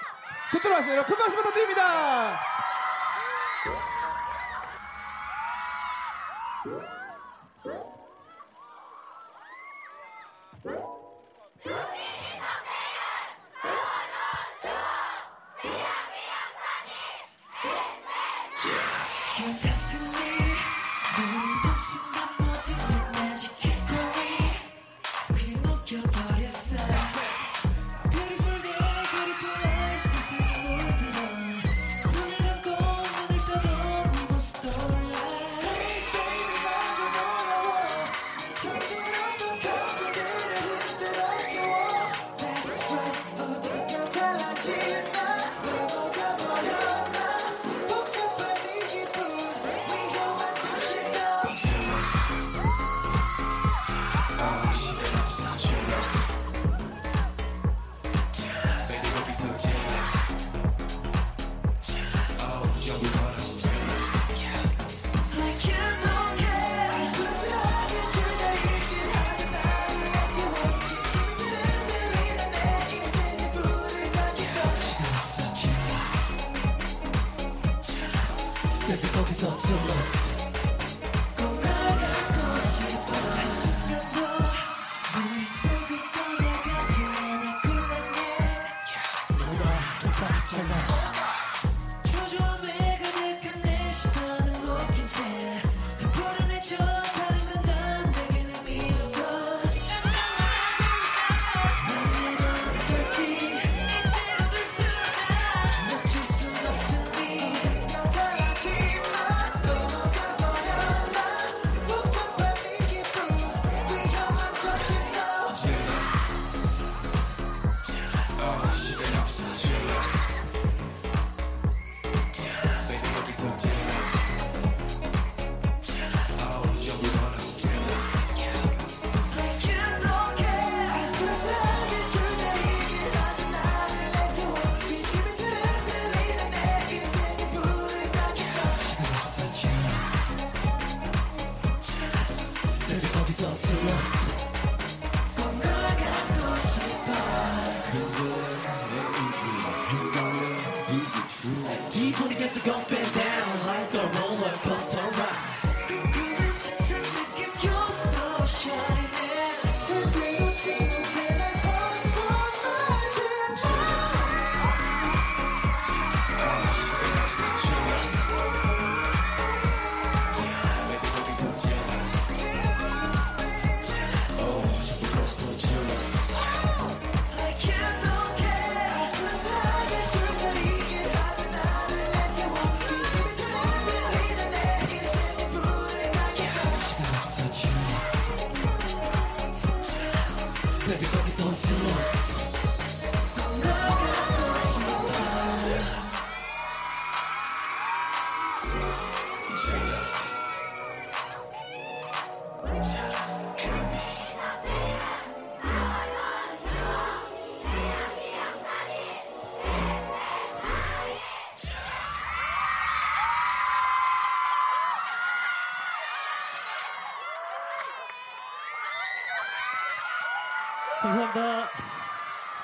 [0.53, 1.05] 듣도록 하겠습니다.
[1.05, 2.58] 큰 박수 부탁드립니다.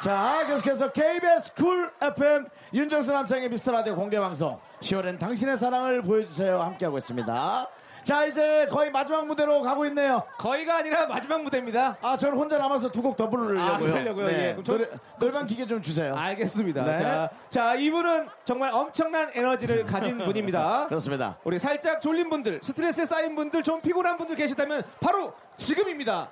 [0.05, 6.60] 자, 계속해서 KBS 쿨 FM 윤정수 남창의 미스터 라디오 공개 방송 10월엔 당신의 사랑을 보여주세요.
[6.60, 7.68] 함께하고 있습니다.
[8.02, 10.22] 자, 이제 거의 마지막 무대로 가고 있네요.
[10.36, 11.97] 거의가 아니라 마지막 무대입니다.
[12.02, 13.62] 아, 저는 혼자 남아서 두 곡 더 부르려고요.
[13.62, 14.28] 아, 그러려고요?
[14.28, 14.56] 예.
[14.62, 14.86] 저- 노래,
[15.18, 16.14] 노래방 기계 좀 주세요.
[16.14, 16.85] 알겠습니다.
[16.85, 16.98] 네.
[16.98, 20.86] 자, 자, 이분은 정말 엄청난 에너지를 가진 분입니다.
[20.89, 21.39] 그렇습니다.
[21.44, 26.28] 우리 살짝 졸린 분들, 스트레스에 쌓인 분들, 좀 피곤한 분들 계시다면 바로 지금입니다.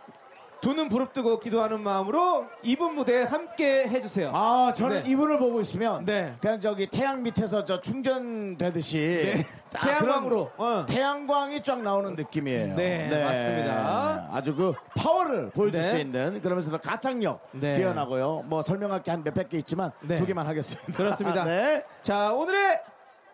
[0.62, 4.30] 두눈 부릅뜨고 기도하는 마음으로 이분 무대 함께 해주세요.
[4.32, 5.10] 아, 저는 네.
[5.10, 6.34] 이분을 보고 있으면 네.
[6.40, 8.98] 그냥 저기 태양 밑에서 저 충전되듯이
[9.34, 9.46] 네.
[9.70, 10.86] 딱 태양광으로, 어.
[10.88, 12.76] 태양광이 쫙 나오는 느낌이에요.
[12.76, 14.28] 네, 맞습니다.
[14.32, 15.90] 아주 그 파워를 보여줄 네.
[15.90, 17.74] 수 있는 그러면서도 가창력 네.
[17.74, 18.44] 뛰어나고요.
[18.46, 20.16] 뭐 설명할 게 한 몇백 개 있지만 네.
[20.16, 20.92] 두 개만 하겠습니다.
[20.94, 21.44] 그렇습니다.
[21.44, 21.84] 네.
[22.00, 22.80] 자, 오늘의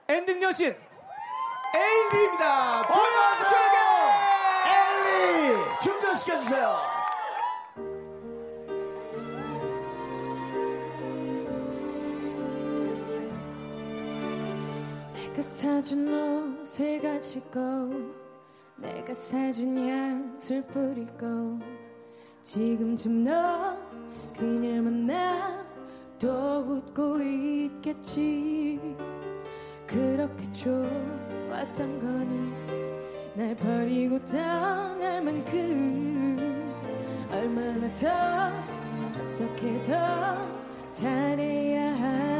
[0.09, 0.75] 엔딩 여신
[1.77, 2.83] 에일리입니다.
[2.89, 3.79] 보여주세요.
[4.67, 6.98] 엘리 충전시켜 주세요.
[15.39, 17.61] 내가 사준 옷을 가지고
[18.75, 21.61] 내가 사준 향술 뿌리고
[22.43, 23.77] 지금쯤 너
[24.37, 25.65] 그녀 만나
[26.19, 26.29] 또
[26.59, 28.81] 웃고 있겠지.
[29.87, 32.53] 그렇게 좋았던 거니
[33.37, 36.69] 날 버리고 떠날 만큼
[37.31, 38.51] 얼마나 더
[39.31, 40.49] 어떻게 더
[40.93, 42.38] 잘해야 한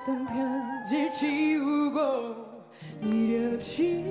[0.00, 2.62] 썼던 편지를 지우고
[3.02, 4.09] 미련 없이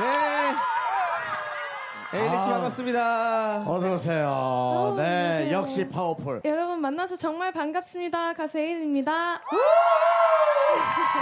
[0.00, 0.54] 네.
[2.18, 2.52] 에일리 씨 아.
[2.52, 3.64] 반갑습니다.
[3.66, 4.94] 어서 오세요.
[4.96, 5.52] 네, 안녕하세요.
[5.58, 6.42] 역시 파워풀.
[6.44, 8.34] 여러분 만나서 정말 반갑습니다.
[8.34, 9.40] 가수 에일리입니다.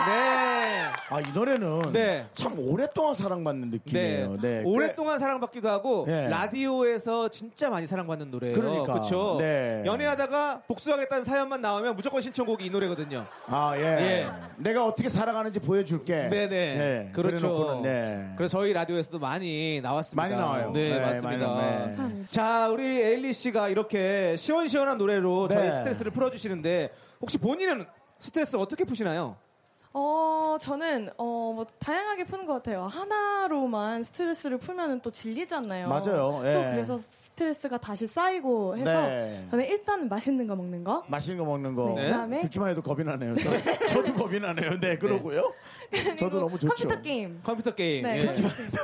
[0.07, 0.87] 네.
[1.09, 2.27] 아, 이 노래는 네.
[2.35, 4.37] 참 오랫동안 사랑받는 느낌이에요.
[4.41, 4.63] 네.
[4.65, 6.29] 오랫동안 사랑받기도 하고 네.
[6.29, 8.55] 라디오에서 진짜 많이 사랑받는 노래예요.
[8.55, 8.95] 그러니까.
[8.95, 9.37] 그렇죠.
[9.39, 9.83] 네.
[9.85, 13.27] 연애하다가 복수하겠다는 사연만 나오면 무조건 신청곡이 이 노래거든요.
[13.47, 13.83] 아, 예.
[13.83, 14.31] 예.
[14.57, 16.29] 내가 어떻게 살아가는지 보여줄게.
[16.29, 16.49] 네네.
[16.49, 17.81] 네, 그렇죠.
[17.83, 18.33] 네.
[18.37, 20.23] 그래서 저희 라디오에서도 많이 나왔습니다.
[20.23, 20.71] 많이 나와요.
[20.73, 21.87] 네, 네, 맞습니다.
[21.87, 22.25] 네.
[22.27, 25.55] 자, 우리 에일리 씨가 이렇게 시원시원한 노래로 네.
[25.55, 26.91] 저희 스트레스를 풀어주시는데
[27.21, 27.87] 혹시 본인은
[28.19, 29.37] 스트레스를 어떻게 푸시나요?
[29.95, 32.87] 어, 저는, 어, 뭐, 다양하게 푸는 것 같아요.
[32.87, 35.89] 하나로만 스트레스를 풀면 또 질리잖아요.
[35.89, 36.41] 맞아요.
[36.47, 36.55] 예.
[36.55, 39.47] 또 그래서 스트레스가 다시 쌓이고 해서 네.
[39.51, 41.05] 저는 일단 맛있는 거 먹는 거.
[41.09, 41.93] 맛있는 거 먹는 거.
[41.95, 43.35] 네, 그다음에- 듣기만 해도 겁이 나네요.
[43.37, 44.81] 저, 저도 겁이 나네요.
[44.81, 45.53] 네, 그러고요.
[46.19, 46.69] 저도 너무 좋죠.
[46.75, 47.41] 컴퓨터 게임.
[47.43, 48.05] 컴퓨터 게임.
[48.05, 48.15] 네.
[48.15, 48.19] 예.
[48.19, 48.83] 듣기만 해도.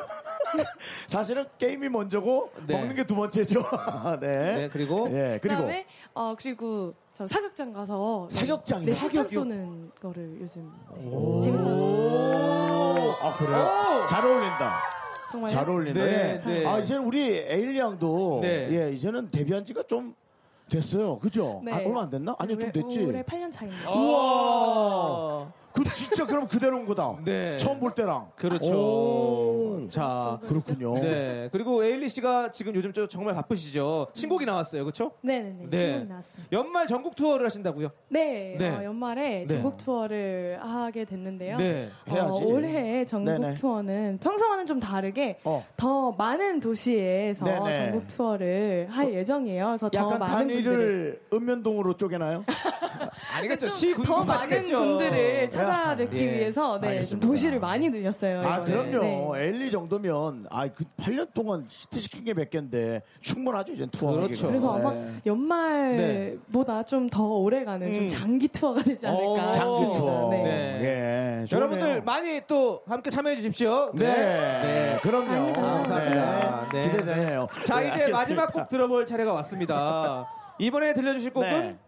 [1.09, 2.74] 사실은 게임이 먼저고 네.
[2.74, 3.60] 먹는 게 두 번째죠.
[4.20, 4.56] 네.
[4.56, 8.86] 네, 그리고 예, 그리고 그다음에 어 그리고 저 사격장 가서 사격장이요?
[8.86, 9.40] 네, 사격 사격이요?
[9.40, 10.72] 쏘는 거를 요즘
[11.04, 11.40] 오.
[11.40, 13.16] 재밌어요.
[13.20, 14.06] 아, 그래요?
[14.08, 14.78] 잘 어울린다.
[15.28, 16.04] 정말 잘 어울린다.
[16.04, 16.40] 네, 예.
[16.46, 16.64] 네.
[16.64, 18.68] 아, 이제는 우리 에일리 양도 네.
[18.70, 20.14] 예, 이제는 데뷔한 지가 좀
[20.70, 21.18] 됐어요.
[21.18, 21.60] 그죠?
[21.64, 21.72] 네.
[21.72, 22.36] 아, 얼마 안 됐나?
[22.38, 23.04] 아니요, 좀 됐지.
[23.04, 23.90] 올해 8년 차입니다.
[23.90, 25.52] 우와!
[25.84, 27.16] 그 진짜 그럼 그대로인 거다.
[27.24, 27.56] 네.
[27.56, 28.30] 처음 볼 때랑.
[28.36, 28.74] 그렇죠.
[28.76, 29.88] 오.
[29.88, 30.94] 자, 그렇군요.
[30.94, 31.48] 네.
[31.52, 34.09] 그리고 에일리 씨가 지금 요즘 저- 정말 바쁘시죠?
[34.12, 34.84] 신곡이 나왔어요.
[34.84, 35.12] 그렇죠?
[35.22, 35.70] 네네네.
[35.70, 35.78] 네.
[35.88, 36.48] 신곡이 나왔습니다.
[36.52, 37.90] 연말 전국 투어를 하신다고요?
[38.09, 38.68] 네, 네.
[38.70, 39.46] 어, 연말에 네.
[39.46, 41.56] 전국 투어를 하게 됐는데요.
[41.59, 41.88] 네.
[42.09, 42.44] 어, 해야지.
[42.44, 43.55] 올해 전국 네네.
[43.55, 45.64] 투어는 평소와는 좀 다르게 어.
[45.76, 47.90] 더 많은 도시에서 네네.
[47.90, 49.66] 전국 투어를 할 예정이에요.
[49.66, 52.44] 그래서 더 약간 많은 분들을 단위를 읍면동으로 쪼개나요?
[53.38, 53.68] 아니겠죠.
[53.68, 54.62] 좀시더 군구가 많은.
[54.70, 56.32] 분들을 찾 아뵙기 예.
[56.34, 57.20] 위해서 네, 좀.
[57.20, 58.40] 도시를 많이 늘렸어요.
[58.40, 58.90] 아, 이번에.
[58.90, 59.34] 그럼요.
[59.36, 59.44] 네.
[59.48, 64.12] 엘리 정도면, 아, 그 8년 동안 히트 시킨 게 몇 개인데, 충분하죠, 이제 투어.
[64.12, 64.46] 그렇죠.
[64.48, 65.06] 그래서 아마 네.
[65.26, 68.08] 연말보다 좀 더 오래 가는 좀 음.
[68.08, 69.98] 장기 투어가 되지 않을까 오, 장기.
[69.98, 70.28] 투어.
[70.30, 70.42] 네.
[70.42, 70.80] 네.
[70.82, 71.46] 예.
[71.50, 73.92] 여러분들 많이 또 함께 참여해 주십시오.
[73.94, 74.98] 네.
[75.02, 75.26] 그럼요.
[75.30, 76.68] 많이 감사합니다.
[76.72, 76.80] 네.
[76.80, 76.90] 네.
[76.90, 77.48] 기대되네요.
[77.64, 78.18] 자, 네, 이제 알겠습니다.
[78.18, 80.26] 마지막 곡 들어볼 차례가 왔습니다.
[80.58, 81.78] 이번에 들려주실 곡은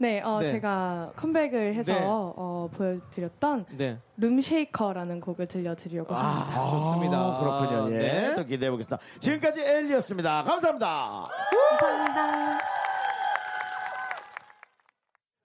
[0.00, 0.14] 네.
[0.14, 0.46] 네, 어, 네.
[0.46, 2.00] 제가 컴백을 해서 네.
[2.02, 3.98] 어, 보여드렸던 네.
[4.16, 6.58] Room Shaker라는 곡을 들려드리려고 합니다.
[6.58, 7.18] 아, 좋습니다.
[7.18, 7.94] 아, 그렇군요.
[7.94, 7.98] 예.
[7.98, 8.34] 네.
[8.34, 8.98] 또 기대해 보겠습니다.
[9.20, 10.42] 지금까지 에일리였습니다.
[10.44, 11.28] 감사합니다.
[11.78, 12.60] 감사합니다.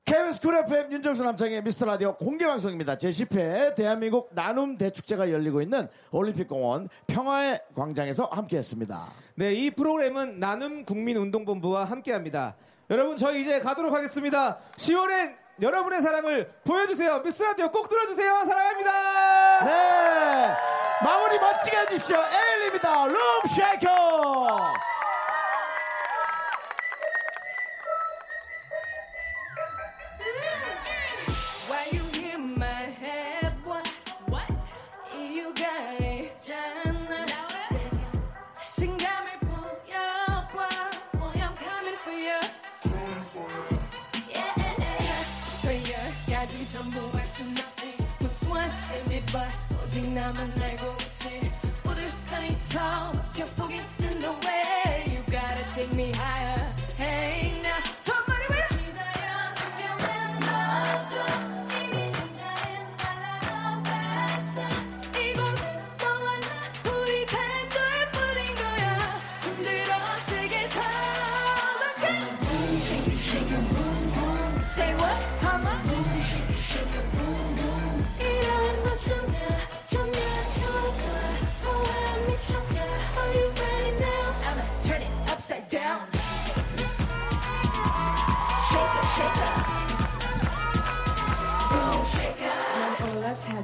[0.06, 2.96] KBS 쿨 FM 윤정수 남창의 미스터 라디오 공개 방송입니다.
[2.96, 9.12] 제10회 대한민국 나눔 대축제가 열리고 있는 올림픽공원 평화의 광장에서 함께했습니다.
[9.36, 12.56] 네, 이 프로그램은 나눔 국민운동본부와 함께합니다.
[12.90, 14.58] 여러분, 저희 이제 가도록 하겠습니다.
[14.78, 17.20] 10월엔 여러분의 사랑을 보여주세요.
[17.22, 18.32] 미스터 라디오 꼭 들어주세요.
[18.46, 19.66] 사랑합니다.
[19.66, 20.56] 네.
[21.04, 22.18] 마무리 멋지게 해주십시오.
[22.18, 23.08] 엘리입니다.
[23.08, 23.16] 룸
[23.48, 24.95] 쉐이커.
[50.28, 50.75] 오직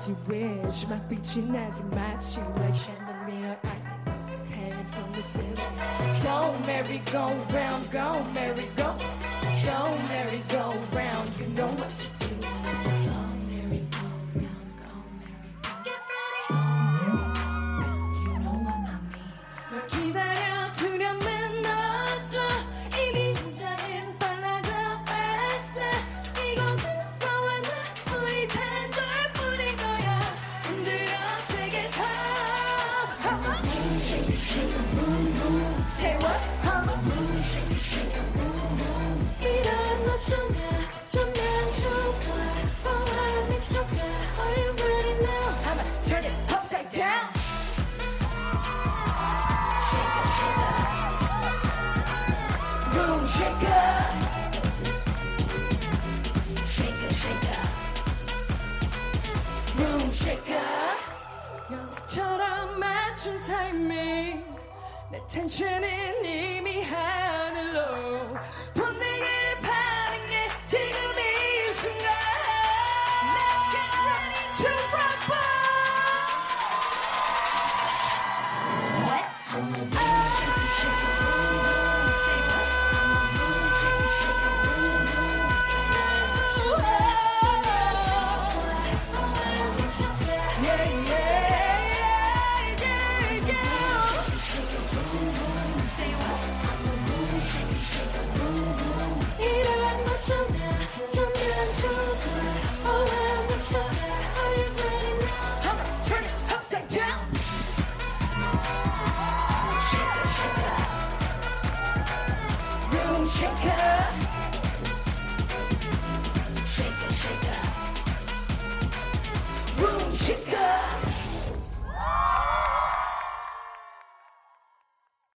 [0.01, 3.00] 난 올라타지 왜 주막 빛이 나지 마치 like